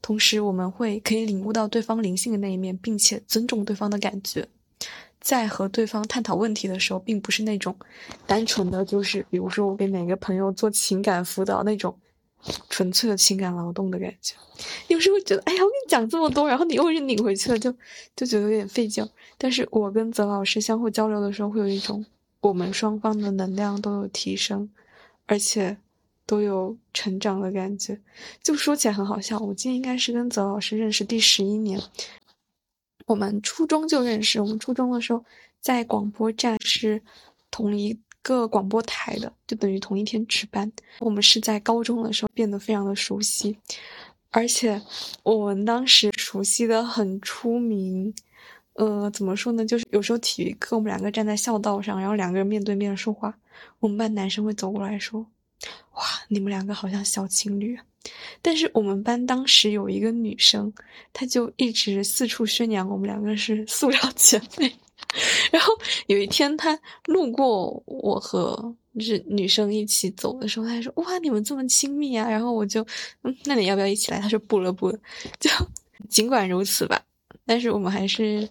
[0.00, 4.48] 同时我们会可以领悟到对方灵性的那一面，并且尊重对方的感觉。
[5.20, 7.74] 在和对方探讨问题的时候，并不是那种
[8.26, 11.96] 单纯的，就是比如说我给哪个朋友做情感辅导那种
[12.68, 14.34] 纯粹的情感劳动的感觉。
[14.88, 17.72] 有时候觉得，哎呀，我跟你讲这么多，然后你又是拧回去了，就
[18.14, 19.06] 就觉得有点费劲。
[19.36, 22.04] 但是我跟泽老师相互交流的时候，会有一种
[22.40, 24.70] 我们双方的能量都有提升，
[25.26, 25.76] 而且
[26.26, 28.00] 都有成长的感觉。
[28.42, 31.80] 就说起来很好笑，我今天应该是跟泽老师认识第十一年。
[33.06, 35.24] 我们初中就认识，我们初中的时候
[35.60, 37.02] 在广播站是
[37.50, 40.72] 同一个广播台的，就等于同一天值班。
[40.98, 43.56] 我们是在高中的时候变得非常的熟悉，
[44.30, 44.82] 而且
[45.22, 48.12] 我们当时熟悉的很出名。
[48.72, 49.64] 呃，怎么说呢？
[49.64, 53.32] 就是有时候体育课我们两个站在校道上，然后两个人面对面说话，
[53.78, 55.24] 我们班男生会走过来说
[55.94, 57.78] ：“哇，你们两个好像小情侣。”
[58.42, 60.72] 但是我们班当时有一个女生，
[61.12, 64.74] 她就一直四处宣扬我们两个是塑料姐妹。
[65.52, 65.72] 然后
[66.06, 72.84] 有一天他路过我和就是女生一起走的时候，他说：“哇，你们这么亲密啊！”然后我就，
[73.22, 74.20] 嗯，那你要不要一起来？
[74.20, 74.98] 他说：“不了，不了。”
[75.40, 75.50] 就
[76.08, 77.02] 尽管如此吧，
[77.44, 78.48] 但是我们还是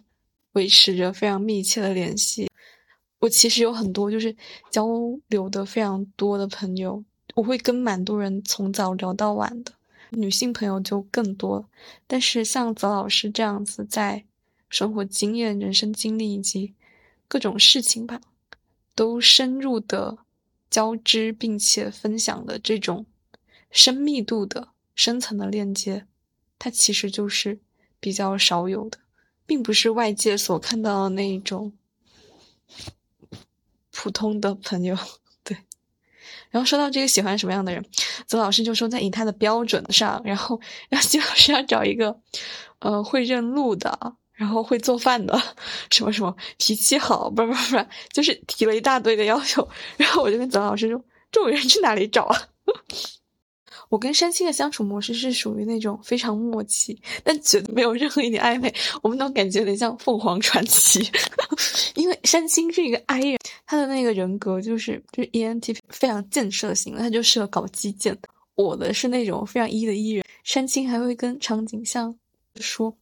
[0.54, 2.50] 维持着非常密切的联系。
[3.20, 4.36] 我其实有很多就是
[4.70, 4.86] 交
[5.28, 7.04] 流的非常多的朋友。
[7.36, 9.72] 我会跟蛮多人从早聊到晚的，
[10.10, 11.66] 女性朋友就更多。
[12.06, 14.24] 但是像泽老师这样子，在
[14.74, 16.74] 生活经验、人生经历以及
[17.28, 18.20] 各种事情吧，
[18.96, 20.18] 都深入的
[20.68, 23.06] 交织并且分享的这种
[23.70, 26.08] 深密度的深层的链接，
[26.58, 27.60] 它其实就是
[28.00, 28.98] 比较少有的，
[29.46, 31.74] 并不是外界所看到的那种
[33.92, 34.98] 普通的朋友。
[35.46, 35.56] 对
[36.50, 37.86] 然后说到这个喜欢什么样的人，
[38.26, 40.60] 曾老师就说在以他的标准上，然后
[40.90, 42.20] 让 金老师要找一个，
[42.80, 45.42] 呃，会认路的，然后会做饭的，
[45.90, 49.66] 什么什么脾气好，不不不，就是提了一大堆的要求。
[49.96, 52.38] 然后我就跟泽老师说，这种人去哪里找啊？
[53.88, 58.74] 我跟山青的相处模式是属于那种非常默契，但绝对没有任何一点暧昧。
[59.02, 61.10] 我们都感觉有点像凤凰传奇，
[61.96, 68.18] 因为山青是一个 I 人，他的那个人格就是就是 ENTP 非常建设型的，他就适合搞基建。
[68.56, 72.14] 我的是那种非常 E 的 E 人，山青还会跟场景像
[72.62, 72.96] 说，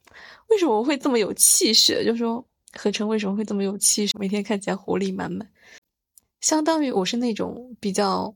[0.48, 2.04] 为什么会这么有气血？
[2.06, 2.44] 就说
[2.74, 5.48] 何成为什么会这么有气势，每天看起来活力满满。
[6.40, 8.34] 相当于我是那种比较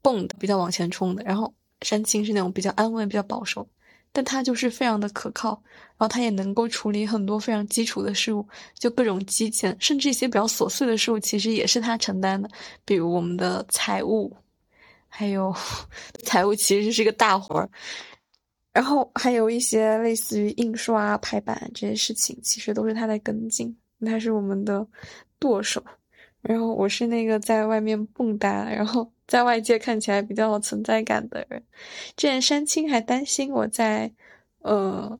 [0.00, 1.52] 蹦的、比较往前冲的，然后
[1.82, 3.68] 山青是那种比较安稳、比较保守，
[4.12, 12.48] 但他就是非常的可靠，然后他也能够处理很多非常基础的事物，就各种基建，甚至一些比较琐碎的事物，其实也是他承担的，
[12.84, 14.36] 比如我们的财务，
[15.08, 15.52] 还有
[16.24, 17.68] 财务其实是个大活儿，
[18.72, 24.86] 然后还有一些类似于印刷、排版这些事情，其实都是他在跟进，他是我们的
[25.38, 25.82] 舵手。
[26.40, 31.60] 然后我是那个在外面蹦跶，然后在外界看起来比较有存在感的人。
[32.16, 34.10] 之前山青还担心我在，
[34.60, 35.18] 呃，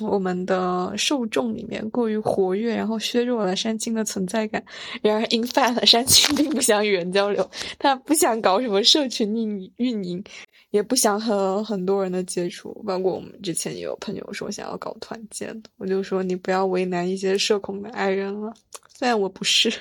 [0.00, 4.64] 我们的受众里面过于活跃，然后削弱了山青的存在感。
[5.00, 10.24] 然而，in fact，山青并不想与人交流，他不想搞什么社群运运营，
[10.70, 12.72] 也不想和很多人的接触。
[12.84, 18.52] 包括我们之前也有朋友说想要搞团建，我就说你不要为难一些社恐的爱人了，
[18.88, 19.72] 虽然我不是。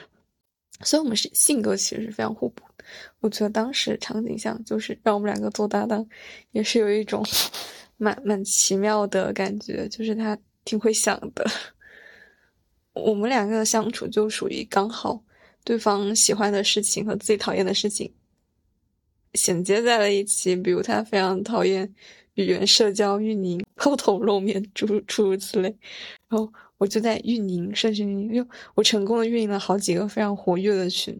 [0.82, 2.64] 所以我们是性格其实是非常互补。
[3.22, 6.06] 我觉得当时场景下就是让我们两个做搭档，
[6.52, 7.24] 也是有一种
[8.04, 11.46] 蛮蛮奇妙的感觉，就是他挺会想的。
[12.94, 15.24] 我们两个的相处就属于刚好，
[15.64, 18.12] 对方喜欢的事情和自己讨厌的事情
[19.34, 20.56] 衔接在了一起。
[20.56, 21.92] 比如他非常讨厌
[22.34, 25.70] 语言社交、运营、 抛头露面诸诸如此类，
[26.28, 26.52] 然后。
[26.84, 31.18] 我就在运营社群运营，因为我成功的运营了好几个非常活跃的群，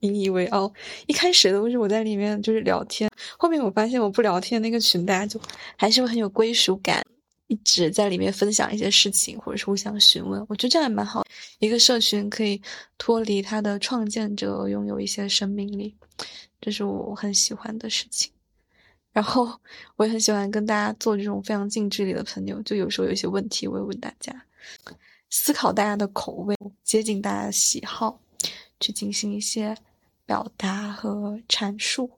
[0.00, 0.70] 引以为傲。
[1.06, 5.40] 一开始都是我在里面就是聊天，后面我发现我不聊天，那个群大家就
[5.74, 7.02] 还是会很有归属感，
[7.46, 10.38] 一直在里面分享一些事情，或者是互相询问。
[10.50, 11.24] 我觉得这样也蛮好，
[11.60, 12.60] 一个社群可以
[12.98, 15.96] 脱离它的创建者，拥有一些生命力，
[16.60, 18.30] 这是我很喜欢的事情。
[19.14, 19.48] 然后
[19.96, 24.44] 我也很喜欢跟大家做这种非常近距离的朋友，就有时候有一些问题我会问大家。
[25.30, 28.20] 思考大家的口味，接近大家的喜好，
[28.80, 29.76] 去进行一些
[30.24, 32.10] 表达和阐述。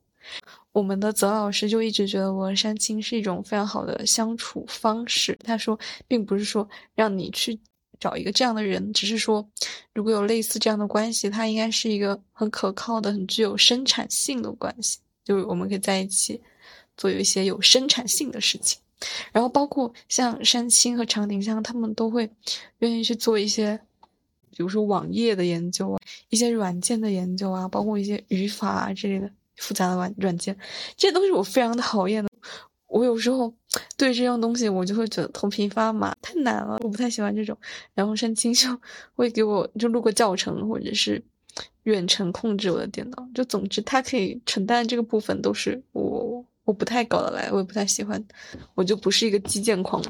[0.73, 5.37] 我们的泽老师就一直觉得我和山青是一种非常好的相处方式。
[5.43, 7.59] 他说，并不是说让你去
[7.99, 9.49] 找一个这样的人，只是说
[9.95, 16.41] 如果有类似这样的关系，它应该是一个很可靠的、很具有生产性的关系，就是我们可以在一起
[16.97, 18.79] 做有一些有生产性的事情。
[19.33, 22.29] 然后包括像山青和长顶香，他们都会
[22.79, 23.79] 愿意去做一些，
[24.51, 30.57] 比如说网页的研究啊，一些软件的研究啊，包括一些语法啊之类的复杂的软软件，
[30.97, 32.31] 这些都是我非常讨厌的。
[32.89, 33.53] 我有时候
[33.97, 37.57] 对这样东西，我就会觉得头皮发麻，太难了，我不太喜欢这种。
[37.95, 38.67] 然后山青就
[39.15, 41.23] 会给我就录个教程，或者是
[41.83, 46.38] 远程控制我的电脑，就总之他可以承担这个部分都是我。
[46.69, 48.23] 我不太搞得来，我也不太喜欢，
[48.75, 50.05] 我就不是一个基建狂。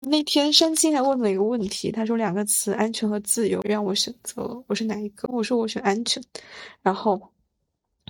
[0.00, 5.28] 那天山青还问了一个问题，他说两个词“安全”和“自由”，让我选择，我是哪一个？
[5.30, 6.22] 我说我选安全。
[6.80, 7.20] 然后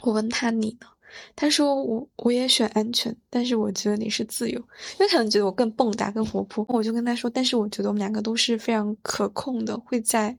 [0.03, 0.86] 我问他你呢？
[1.34, 6.64] 他说我我也选安全，但是我觉得你是自由，因为可能觉得我更蹦跶、更活泼。
[6.68, 10.38] 我就跟他说，但是我觉得我们两个都是非常可控的，会在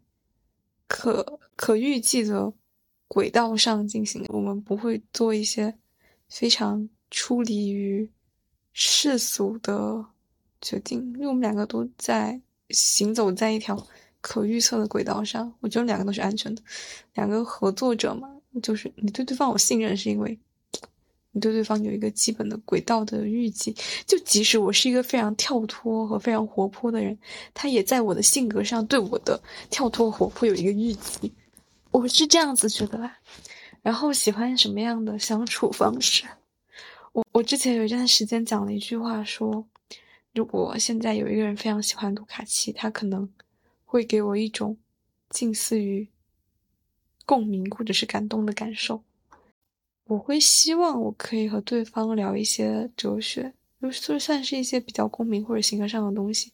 [0.87, 2.53] 可可预计的
[3.09, 5.75] 轨道上进行，我们不会做一些
[6.29, 6.87] 非常。
[7.11, 8.09] 出离于
[8.73, 10.05] 世俗的
[10.61, 12.39] 决定，因为我们两个都在
[12.69, 13.75] 行走在一条
[14.21, 16.61] 可预测的轨道上，我觉得两个都是安全的。
[17.13, 18.29] 两个合作者嘛，
[18.61, 20.37] 就是你对对方有信任，是因为
[21.31, 23.75] 你对对方有一个基本的轨道的预计。
[24.05, 27.17] 就即使我是一个非常跳脱和非常活泼的人，
[27.53, 31.31] 他也在我的性格上对我的跳脱活泼有一个预计。
[31.91, 33.17] 我是这样子觉得啦。
[33.81, 36.23] 然后喜欢什么样的相处方式？
[37.13, 39.67] 我我之前有一段时间讲了一句话，说
[40.33, 43.27] 如果现在有一个人非常喜欢卢卡奇，他可能
[43.85, 44.77] 会给我一种
[45.29, 46.07] 近似于
[47.25, 49.03] 共鸣或者是感动的感受。
[50.05, 56.51] 我会希望我可以和对方聊一些哲学，就就算是一些比较共鸣或者形而上的东西，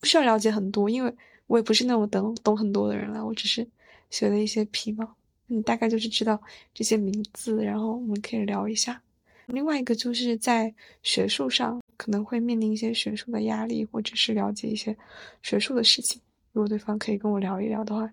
[0.00, 1.14] 不需要了解很多，因为
[1.46, 3.66] 我也不是那种懂懂很多的人了，我只是
[4.10, 6.40] 学了一些皮毛，你大概就是知道
[6.72, 9.02] 这些名字，然后我们可以聊一下。
[9.46, 14.96] 另外一个就是在学术上可能会面临一些学术的压力，或者是了解一些
[15.42, 16.20] 学术的事情。
[16.52, 18.10] 如果对方可以跟我聊一聊的话，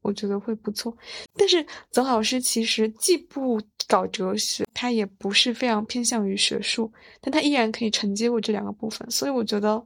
[0.00, 0.96] 我觉得会不错。
[1.34, 9.08] 但是泽老师其实既不搞哲学，他也不是非常偏向于学术，但他依然可以承接我这两个部分。
[9.10, 9.84] 所以我觉得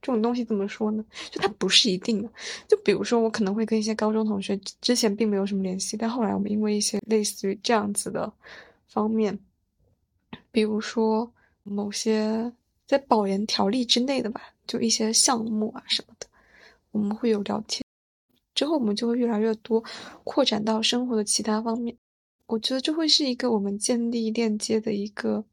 [0.00, 1.04] 这种东西怎么说呢？
[1.30, 2.30] 就它不是一定的。
[2.68, 8.32] 就比如说，我可能会跟一些高中同学之前并没有什么联系，但后来我们因为一些类似于这样子的
[8.86, 9.36] 方面，
[10.56, 11.30] 比如说
[11.64, 12.50] 某些
[12.86, 16.26] 在保研条例之内的吧，就一些项目啊什么的，
[16.92, 17.84] 我们会有聊天。
[18.54, 19.84] 之后我们就会越来越多，
[20.24, 21.94] 扩展到生活的其他方面。
[22.46, 25.44] 我觉得这会是一个我们建立链接的一个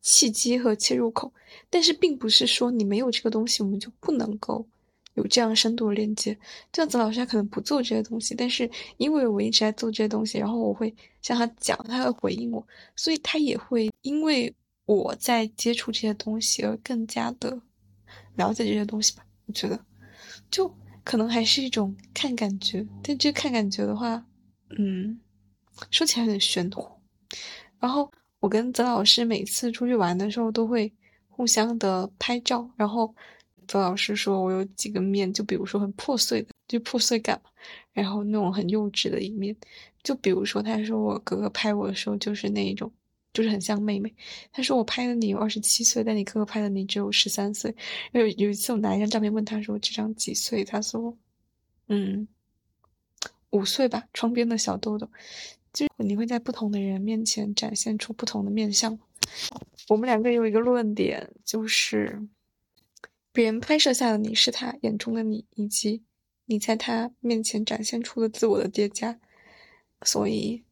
[0.00, 1.32] 契机和切入口。
[1.70, 4.66] 但是并不是说你没有这个东西，我们就不能够
[5.14, 6.36] 有这样深度的链接。
[6.70, 14.54] 这样子老师他可能不做这些东西，但是因为我一直在做这些东西，然后我会向他讲，他会回应我，所以他也会因为
[14.86, 17.60] 我在接触这些东西而更加的
[18.36, 19.24] 了解这些东西吧。
[19.46, 19.78] 我觉得
[20.50, 20.72] 就。
[21.04, 24.24] 可能还是一种看感觉，但这看感觉的话，
[24.78, 25.18] 嗯，
[25.90, 26.88] 说起来很玄乎。
[27.80, 28.08] 然后
[28.38, 30.94] 我跟曾老师每次出去玩的时候都会
[31.28, 33.12] 互相的拍照，然后
[33.72, 37.50] 泽老师说我有几个面，就比如说很破碎的，就破碎感嘛，
[37.92, 39.56] 然后那种很幼稚的一面，
[40.02, 42.90] 就比如说他说我哥哥拍我的时候就是那一种。
[43.34, 44.14] 就是很像妹妹。
[44.52, 47.74] 他说我拍的你有二十七岁，但你哥哥拍的你只有十三岁。
[48.12, 50.62] 有有一次我拿一张照片问他说这张几岁？
[50.62, 51.16] 他说，
[51.88, 52.28] 嗯，
[53.48, 54.06] 五岁吧。
[54.12, 55.08] 窗边的小豆豆，
[55.72, 58.98] 就是你会在不同的人面前展现出不同的面相。
[59.88, 62.20] 我们两个有一个论点，就是
[63.32, 66.02] 别人拍摄下的你是他眼中的你，以及
[66.44, 69.18] 你在他面前展现出的自我的叠加。
[70.02, 70.62] 所以。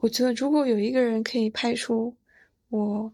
[0.00, 2.14] 我觉得，如果有一个人可以拍出
[2.68, 3.12] 我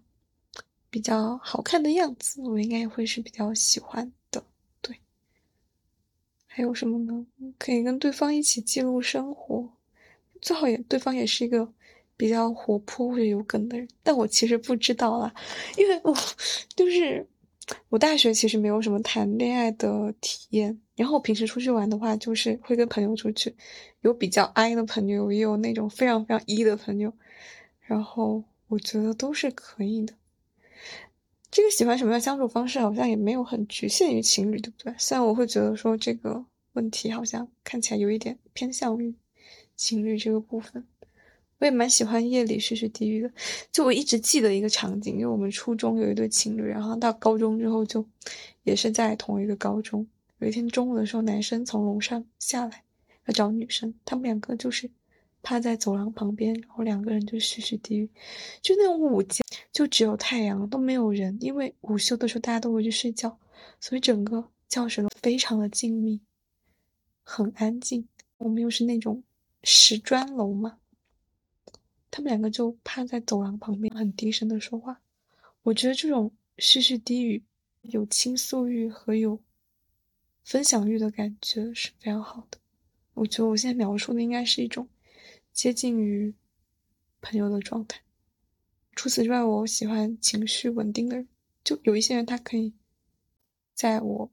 [0.91, 4.45] 比较好看的样子，我应该也会是比较喜欢的。
[4.83, 5.01] 对，
[6.47, 7.27] 还有什么呢？
[7.59, 9.73] 可以跟对方一起记录生活，
[10.43, 11.73] 最好也对方也是一个
[12.19, 13.89] 比较活泼或者有梗的人。
[14.03, 15.35] 但我其实不知道啦，
[15.79, 16.15] 因为我
[16.77, 17.27] 就是。
[17.89, 23.55] 我大学其实没有什么谈恋爱的体验，然后我平时出去玩的话，就是会跟朋友出去，
[24.03, 27.13] 有比较 I 的朋友，也有那种非常非常 E 的朋友，
[27.81, 30.15] 然后我觉得都是可以的。
[31.51, 34.95] 这个喜欢什么样相处方式，好像也没有很局限于情侣，对不对？
[34.99, 39.15] 虽然我会觉得说这个问题好像看起来有一点偏向于
[39.77, 40.85] 情侣这个部分。
[41.65, 43.33] 我也蛮喜欢夜里叙叙地狱的，
[43.73, 48.07] 就我一直记得一个场景，因为我们初中有一对情侣，然后到高中之后就
[48.65, 50.07] 也是在同一个高中。
[50.41, 52.83] 有一天中午的时候，男生从楼上下来
[53.25, 54.91] 要找女生，他们两个就是
[55.43, 58.11] 趴在走廊旁边，然后两个人就叙叙地狱，
[58.61, 59.43] 就那种午间
[59.73, 63.39] 就只有太阳都没有人，因为午休的时候大家都会去睡觉，
[63.81, 66.21] 所以整个教室都非常的静谧，
[67.23, 68.07] 很安静。
[68.37, 69.23] 我们又是那种
[69.63, 70.77] 石砖楼嘛。
[72.15, 75.01] 他们两个就趴在走廊旁边，很低声的说话。
[75.65, 77.43] 我觉得这种絮絮低语、
[77.83, 79.43] 有倾诉欲和有
[80.45, 82.59] 分享欲的感觉是非常好的。
[83.15, 84.89] 我觉得我现在描述的应该是一种
[85.53, 86.33] 接近于
[87.21, 88.01] 朋友的状态。
[88.95, 91.27] 除此之外，我喜欢情绪稳定的人。
[91.65, 92.73] 就有一些人，他可以
[93.75, 94.31] 在我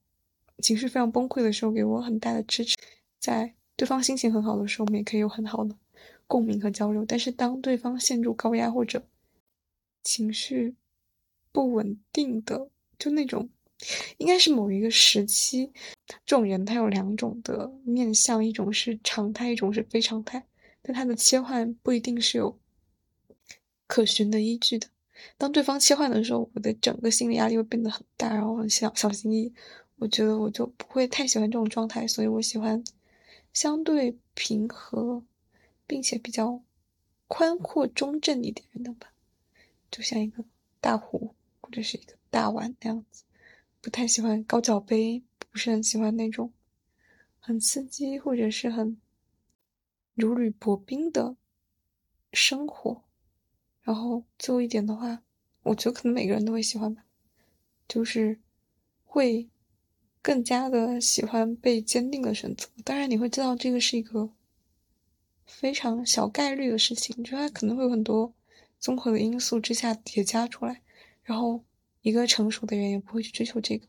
[0.59, 2.75] 情绪非常崩溃的时候给我很大的支持；
[3.17, 5.75] 在对方心情很好的时候，我们也可以有很好的。
[6.31, 9.03] 共鸣和交流，但是当对方陷入高压或者
[10.01, 10.73] 情绪
[11.51, 13.49] 不稳定的，就那种，
[14.17, 15.69] 应该是某一个时期，
[16.25, 20.41] 这种人他有两种的面相，一种是常态，一种是非常态，
[20.81, 22.57] 但他的切换不一定是有
[23.85, 24.87] 可循的依据的。
[25.37, 29.53] 当对方切换的时候，我的整个心理压力会变得很大，然后很小小心翼翼。
[29.97, 32.81] 我觉得我就不会太喜欢这种状态，所以我喜欢
[33.51, 35.21] 相对平和。
[35.91, 36.63] 并且比较
[37.27, 39.11] 宽阔中正一点的吧，
[39.91, 40.41] 就像一个
[40.79, 43.25] 大湖或者是一个大碗那样子。
[43.81, 46.53] 不太喜欢高脚杯，不是很喜欢那种
[47.41, 49.01] 很刺激或者是很
[50.15, 51.35] 如履薄冰的
[52.31, 53.03] 生活。
[53.81, 55.21] 然后最后一点的话，
[55.63, 57.03] 我觉得可能每个人都会喜欢吧，
[57.89, 58.39] 就是
[59.03, 59.49] 会
[60.21, 62.69] 更加的喜欢被坚定的选择。
[62.85, 64.31] 当然，你会知道这个是一个。
[65.51, 68.33] 非常小概率的事情，就它可能会有很多
[68.79, 70.81] 综合的因素之下叠加出来，
[71.21, 71.63] 然后
[72.01, 73.85] 一个成熟的人也不会去追求这个，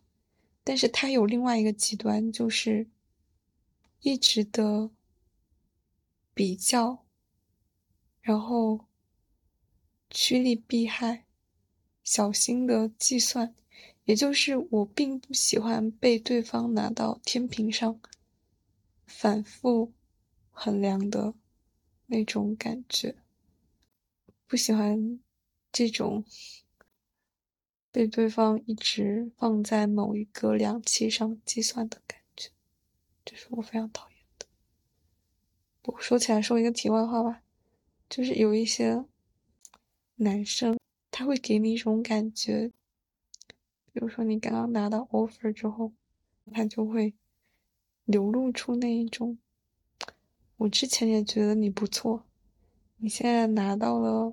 [0.63, 2.87] 但是他有另外一个极端，就是
[4.01, 4.91] 一直的
[6.35, 7.07] 比较，
[8.21, 8.87] 然后
[10.11, 11.25] 趋利避害，
[12.03, 13.55] 小心的计算，
[14.05, 17.99] 也就是我并不喜欢被对方拿到天平上
[19.07, 19.93] 反复
[20.51, 21.33] 衡量的。
[22.13, 23.17] 那种感觉，
[24.47, 25.19] 不喜欢
[25.73, 26.23] 这种
[27.91, 32.51] 被对方一直放在某一个量器上计算的感觉，
[33.25, 34.47] 这是我非常讨厌的。
[35.85, 37.43] 我说起来说一个题外话吧，
[38.11, 39.03] 就是有一些
[40.17, 40.79] 男生
[41.11, 42.71] 他会给你一种感觉，
[43.91, 45.95] 比如说你刚刚拿到 offer 之后，
[46.53, 47.15] 他就会
[48.05, 49.39] 流露出那一种，
[50.63, 52.23] 我之前也觉得你不错。
[52.99, 54.33] 你现在拿到了，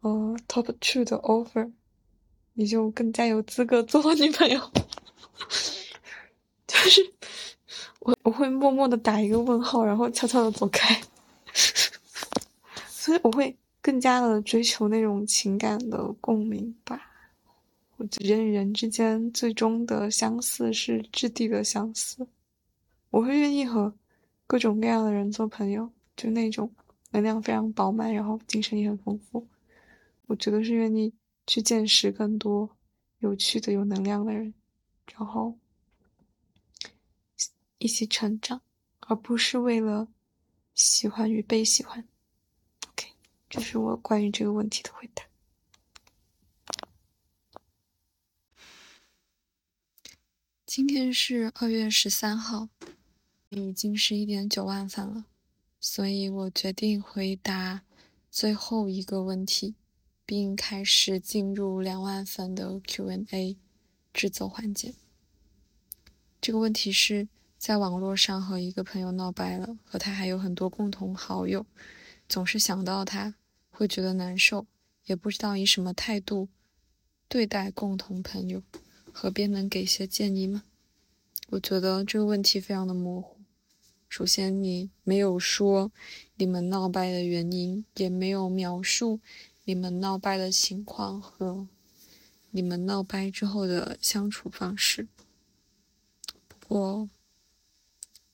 [0.00, 1.70] 呃，top two 的 offer，
[2.54, 4.58] 你就更加有资格做我女朋友。
[6.66, 7.12] 就是
[7.98, 10.98] 我我会默默的打一个问号，然后悄悄的走开。
[12.88, 16.98] 所以我会更加的追求那种情感的共鸣吧。
[17.98, 22.26] 我觉得人与人之间最终的相似是质地的相似。
[23.10, 23.92] 我会愿意和
[24.46, 26.74] 各种各样的人做朋友，就那种。
[27.10, 29.46] 能量非常饱满，然后精神也很丰富。
[30.26, 31.14] 我觉得是愿意
[31.46, 32.76] 去见识更多
[33.20, 34.52] 有趣的、有能量的人，
[35.12, 35.56] 然后
[37.78, 38.60] 一起成长，
[38.98, 40.08] 而不是为了
[40.74, 42.04] 喜欢与被喜欢。
[42.88, 43.12] OK，
[43.48, 45.22] 这是我关于这个问题的回答。
[50.66, 52.68] 今天是二月十三号，
[53.56, 55.26] 已经是一点九万粉了。
[55.80, 57.82] 所以我决定回答
[58.30, 59.74] 最后一个问题，
[60.24, 63.56] 并开始进入两万粉的 Q&A
[64.12, 64.94] 制作环节。
[66.40, 67.28] 这个问题是
[67.58, 71.66] 在网络上和一个朋友闹掰了，和他还有很多共同好友，
[72.28, 73.34] 总是想到他
[73.70, 74.66] 会觉得难受，
[75.04, 76.48] 也不知道以什么态度
[77.28, 78.62] 对待共同朋友，
[79.12, 80.64] 何边能给些建议吗？
[81.50, 83.33] 我觉得这个问题非常的模糊。
[84.08, 85.90] 首先，你没有说
[86.36, 89.20] 你们闹掰的原因，也没有描述
[89.64, 91.66] 你们闹掰的情况和
[92.50, 95.08] 你们闹掰之后的相处方式。
[96.46, 97.08] 不过，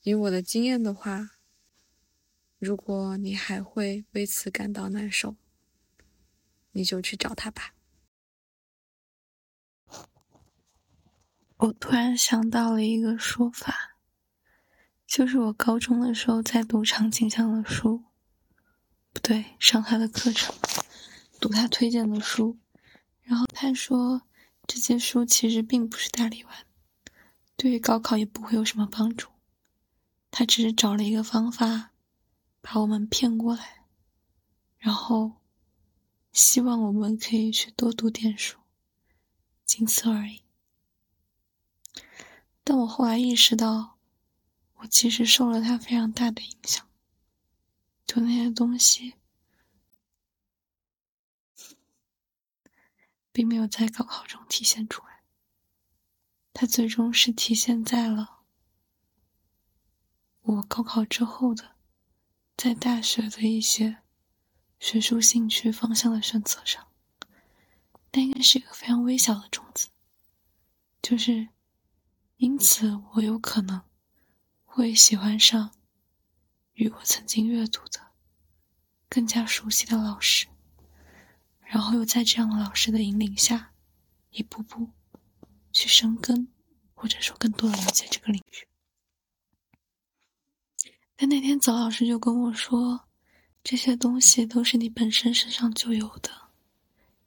[0.03, 1.31] 以我的经验的话，
[2.59, 5.37] 如果你还会为此感到难受，
[6.73, 7.75] 你就去找他吧。
[11.57, 13.90] 我突然想到了一个说法。
[15.11, 18.05] 就是我高中的时候在读长景香的书，
[19.13, 20.55] 不对，上他的课程，
[21.41, 22.57] 读他推荐的书，
[23.23, 24.23] 然后他说
[24.69, 26.55] 这些书其实并不是大力丸，
[27.57, 29.29] 对于高考也不会有什么帮助，
[30.31, 31.91] 他只是找了一个方法，
[32.61, 33.87] 把我们骗过来，
[34.79, 35.41] 然后
[36.31, 38.61] 希望我们可以去多读点书，
[39.67, 40.43] 仅此而已。
[42.63, 43.97] 但我后来意识到。
[44.81, 46.89] 我其实受了他非常大的影响，
[48.07, 49.15] 就那些东西，
[53.31, 55.23] 并没有在高考中体现出来，
[56.55, 58.41] 它最终是体现在了
[60.41, 61.77] 我高考之后的，
[62.57, 63.99] 在大学的一些
[64.79, 66.89] 学术兴趣方向的选择上，
[68.13, 69.91] 那应该是一个非常微小的种子，
[71.03, 71.51] 就是
[72.39, 73.90] 因此我有可能。
[74.73, 75.73] 会喜欢上
[76.75, 78.01] 与我曾经阅读的
[79.09, 80.47] 更加熟悉的老师，
[81.65, 83.73] 然后又在这样的老师的引领下，
[84.31, 84.89] 一步步
[85.73, 86.47] 去生根，
[86.95, 88.69] 或者说更多的了解这个领域。
[91.17, 93.09] 但那天早老师就跟我说，
[93.65, 96.31] 这些东西都是你本身身上就有的，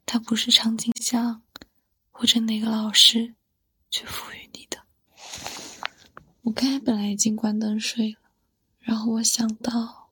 [0.06, 1.42] 它不是场景下
[2.10, 3.34] 或者哪个老师
[3.90, 4.82] 去赋予你的。
[6.44, 8.18] 我刚才本来已经关灯睡了，
[8.78, 10.10] 然后我想到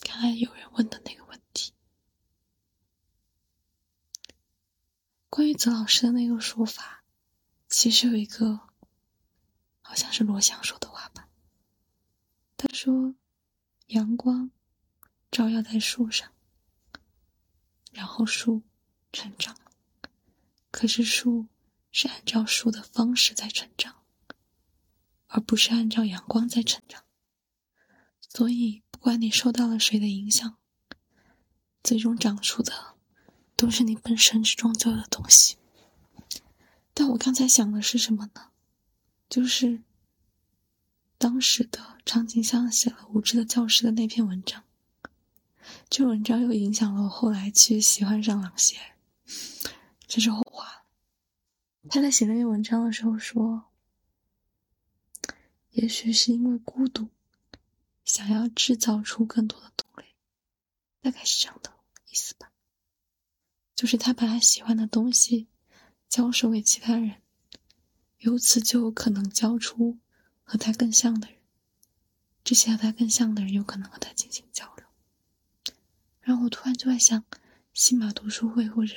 [0.00, 1.74] 刚才有人问的那个问题，
[5.28, 7.04] 关于泽老师的那个说法，
[7.68, 8.60] 其实有一个
[9.82, 11.28] 好像是罗翔说的话吧。
[12.56, 13.14] 他说
[13.88, 14.50] ：“阳光
[15.30, 16.32] 照耀在树上，
[17.92, 18.62] 然后树
[19.12, 19.54] 成长，
[20.70, 21.46] 可是树
[21.92, 23.96] 是按照树的方式在成长。”
[25.32, 27.04] 而不是按照阳光在成长，
[28.28, 30.56] 所以不管你受到了谁的影响，
[31.84, 32.96] 最终长出的
[33.54, 35.56] 都是你本身之中就有的东西。
[36.92, 38.48] 但我刚才想的是什么呢？
[39.28, 39.84] 就是
[41.16, 44.64] 当时的张景香写了《无知的教师》的那篇文章，
[45.88, 48.76] 这文章又影响了我后来去喜欢上朗谢，
[50.08, 50.84] 这是后话。
[51.88, 53.69] 他在写那篇文章的时候说。
[55.70, 57.08] 也许是因为孤独，
[58.04, 60.14] 想要制造出更多的同类，
[61.00, 61.72] 大概是这样的
[62.08, 62.50] 意思吧。
[63.74, 65.46] 就是他把他喜欢的东西
[66.08, 67.22] 教授给其他人，
[68.18, 69.98] 由此就有可能教出
[70.42, 71.36] 和他更像的人。
[72.42, 74.86] 这些和他更像的人有可能和他进行交流。
[76.20, 77.24] 然后我突然就在想，
[77.72, 78.94] 西马读书会或者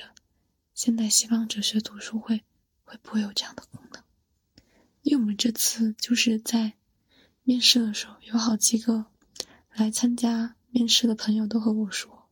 [0.73, 2.43] 现代西方哲学读书会
[2.83, 3.82] 会不会有这样的功能？
[5.03, 6.73] 因为我们这次就是在
[7.43, 9.05] 面试的时候，有好几个
[9.73, 12.29] 来参加面试的朋友都和我说。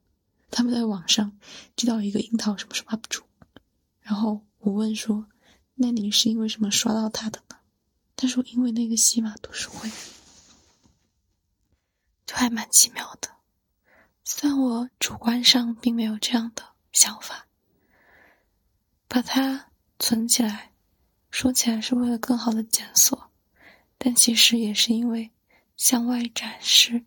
[0.50, 1.38] 他们在网上
[1.78, 3.24] 知道一个樱桃什么什么 UP 主，
[4.02, 5.28] 然后我问说
[5.76, 7.58] ：“那你是因为什么刷到他的呢？”
[8.18, 9.90] 他说：“因为那个西马读书会，
[12.26, 13.30] 就还蛮奇妙的。
[14.24, 17.48] 虽然我主观上并没有这样的想法，
[19.08, 20.71] 把它存起来，
[21.32, 23.32] 说起来是为了更好的检索，
[23.98, 25.32] 但其实也是因为
[25.76, 27.06] 向外展示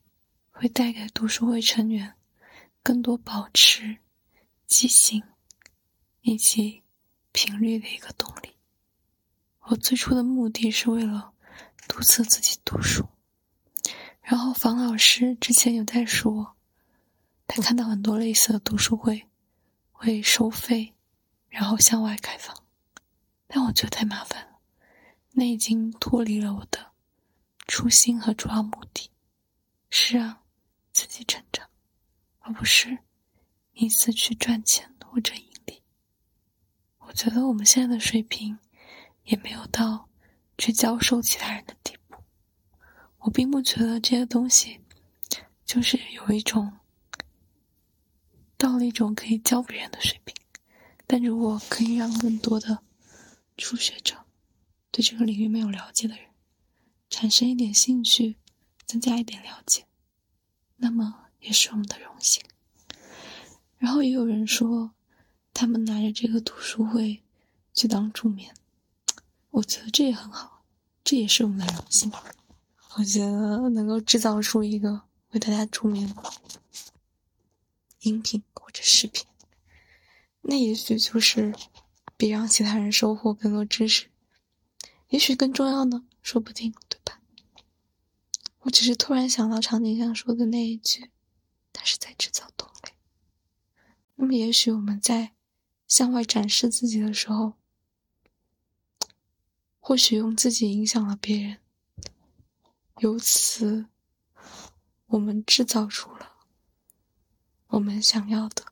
[0.50, 2.14] 会带给读书会成员。”
[2.84, 3.96] 更多保持
[4.66, 5.22] 记性
[6.20, 6.82] 以及
[7.32, 8.50] 频率的一个动力。
[9.60, 11.32] 我最初的目的是为了
[11.88, 13.08] 督促自己读书。
[14.20, 16.54] 然后房老师之前有在说，
[17.46, 19.26] 他看到很多类似的读书会
[19.90, 20.92] 会收费，
[21.48, 22.54] 然后向外开放，
[23.56, 24.58] 但我觉得太麻烦了，
[25.30, 26.90] 那已经脱离了我的
[27.68, 29.12] 初心和主要目的，
[29.90, 30.42] 是让
[30.90, 31.64] 自己成长。
[32.40, 32.98] 而不是
[33.74, 35.80] 以此去赚钱或者盈利。
[36.98, 38.58] 我觉得我们现在的水平
[39.22, 40.08] 也没有到
[40.58, 42.16] 去教授其他人的地步。
[43.18, 44.80] 我并不觉得这些东西
[45.64, 46.80] 就是有一种
[48.56, 50.34] 到了一种可以教别人的水平。
[51.06, 52.82] 但如果可以让更多的
[53.56, 54.24] 初学者
[54.90, 56.26] 对这个领域没有了解的人
[57.10, 58.36] 产生一点兴趣，
[58.86, 59.86] 增加一点了解，
[60.76, 61.20] 那么。
[61.44, 62.42] 也是我们的荣幸。
[63.76, 64.92] 然后也有人说，
[65.52, 67.22] 他们拿着这个读书会
[67.74, 68.54] 去当助眠，
[69.50, 70.64] 我觉得这也很好，
[71.04, 72.10] 这也是我们的荣幸。
[72.96, 75.02] 我觉得能够制造出一个
[75.32, 76.32] 为大家助眠的
[78.00, 79.26] 音频或者视频，
[80.40, 81.54] 那也许就是
[82.16, 84.08] 比让其他人收获更多知识，
[85.08, 87.20] 也许更重要呢，说不定，对吧？
[88.60, 91.10] 我只是突然想到场景上说的那一句。
[91.76, 92.92] 他是在制造同类。
[94.14, 95.34] 那么，也许我们在
[95.88, 97.54] 向外展示自己的时候，
[99.80, 101.58] 或许用自己影响了别人，
[102.98, 103.86] 由此
[105.06, 106.46] 我们制造出了
[107.66, 108.66] 我们想要的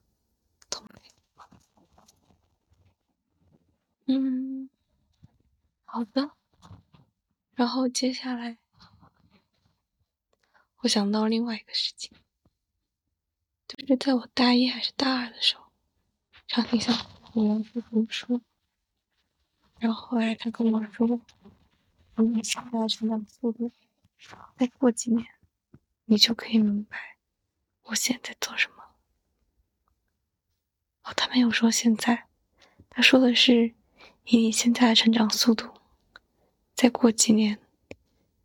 [0.71, 1.03] 同类。
[4.07, 4.69] 嗯，
[5.85, 6.33] 好的。
[7.55, 8.59] 然后接下来，
[10.79, 12.11] 我想到另外一个事情。
[13.69, 15.65] 就是在我大一还是大二的时候，
[16.47, 16.95] 常听向
[17.33, 18.43] 我要去读书，
[19.79, 21.21] 然后后来他跟我说
[22.17, 23.73] ：“你现在成长速度，
[24.59, 25.27] 再过几年，
[26.05, 27.17] 你就可以明白
[27.85, 28.85] 我现在做什么。”
[31.05, 32.29] 哦，他没有说现在，
[32.91, 33.75] 他说的是
[34.25, 35.69] 以你现在的成长速度，
[36.75, 37.59] 再过几年，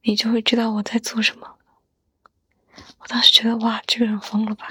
[0.02, 1.58] 你就会知道我在做什么。
[3.00, 4.70] 我当时觉得哇，这个人疯了吧？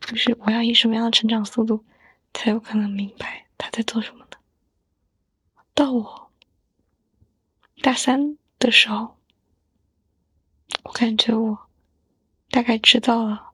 [0.00, 1.84] 就是我要以什么样的成长速度，
[2.32, 4.36] 才有可能明白他在做什么呢？
[5.74, 6.30] 到我
[7.82, 9.16] 大三的时候，
[10.84, 11.58] 我感觉我
[12.50, 13.52] 大概知道了，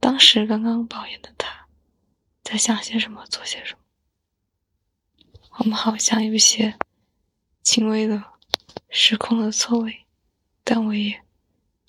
[0.00, 1.68] 当时刚刚保研的他
[2.42, 3.81] 在想些什么，做些什么。
[5.58, 6.78] 我们好像有些
[7.62, 8.24] 轻微的
[8.88, 10.06] 时空的错位，
[10.64, 11.22] 但我也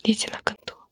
[0.01, 0.89] 理解了更多。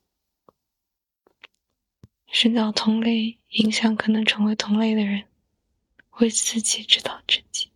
[2.28, 5.28] 寻找同类，影响可能成为同类的人，
[6.20, 7.72] 为自己指导自己，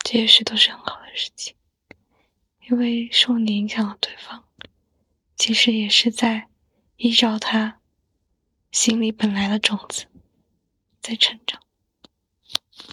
[0.00, 1.56] 这些事都是很好的事情。
[2.68, 4.44] 因为受你影响了对方，
[5.36, 6.48] 其实也是在
[6.96, 7.80] 依照他
[8.70, 10.06] 心里本来的种子
[11.00, 11.60] 在成长。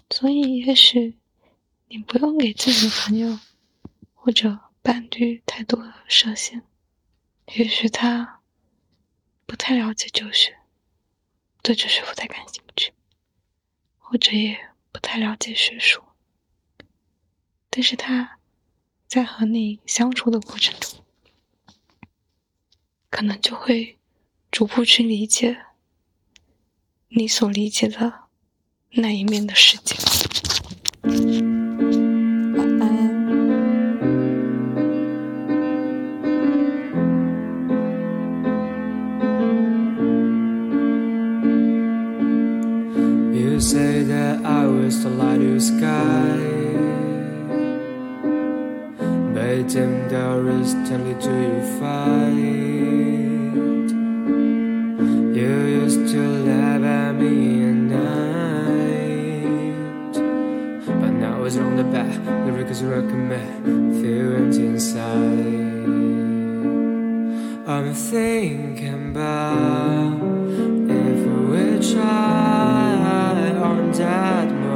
[0.09, 1.17] 所以，也许
[1.87, 3.39] 你不用给自己的朋友
[4.13, 6.63] 或者伴侣太多的设限，
[7.55, 8.35] 也许他。
[9.49, 10.57] 不太了解哲学，
[11.61, 12.93] 对哲学不太感兴趣，
[13.97, 16.03] 或者也不太了解学术。
[17.69, 18.39] 但是他
[19.07, 21.01] 在和你相处的过程中，
[23.09, 23.97] 可能就会
[24.51, 25.65] 逐步去理解
[27.07, 28.26] 你所理解的
[43.33, 46.37] You say that I was the light of sky,
[48.99, 52.37] but bathing there is totally to you fight.
[55.35, 56.66] You used to laugh.
[61.77, 62.17] the back,
[62.47, 65.27] lyrics recommend, feelings inside.
[67.67, 70.17] I'm thinking about
[70.89, 71.19] if
[71.49, 74.66] we try on that.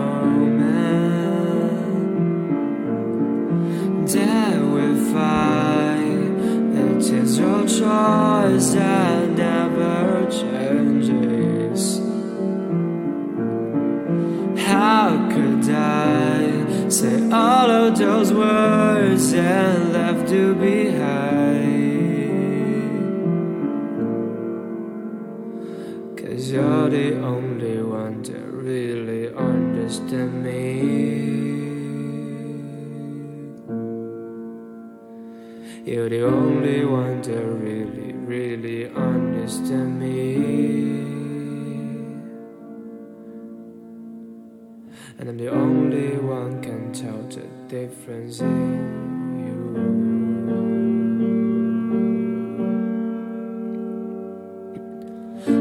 [48.12, 48.48] friends you.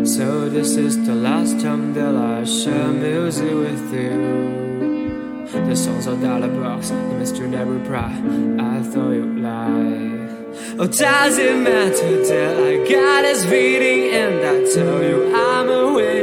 [0.05, 5.47] So this is the last time that I share music with you.
[5.69, 8.13] The songs are dollar box, the mystery never pry.
[8.59, 10.31] I thought you lied.
[10.79, 16.20] Oh, does it matter that I got this feeling and I tell you I'm awake?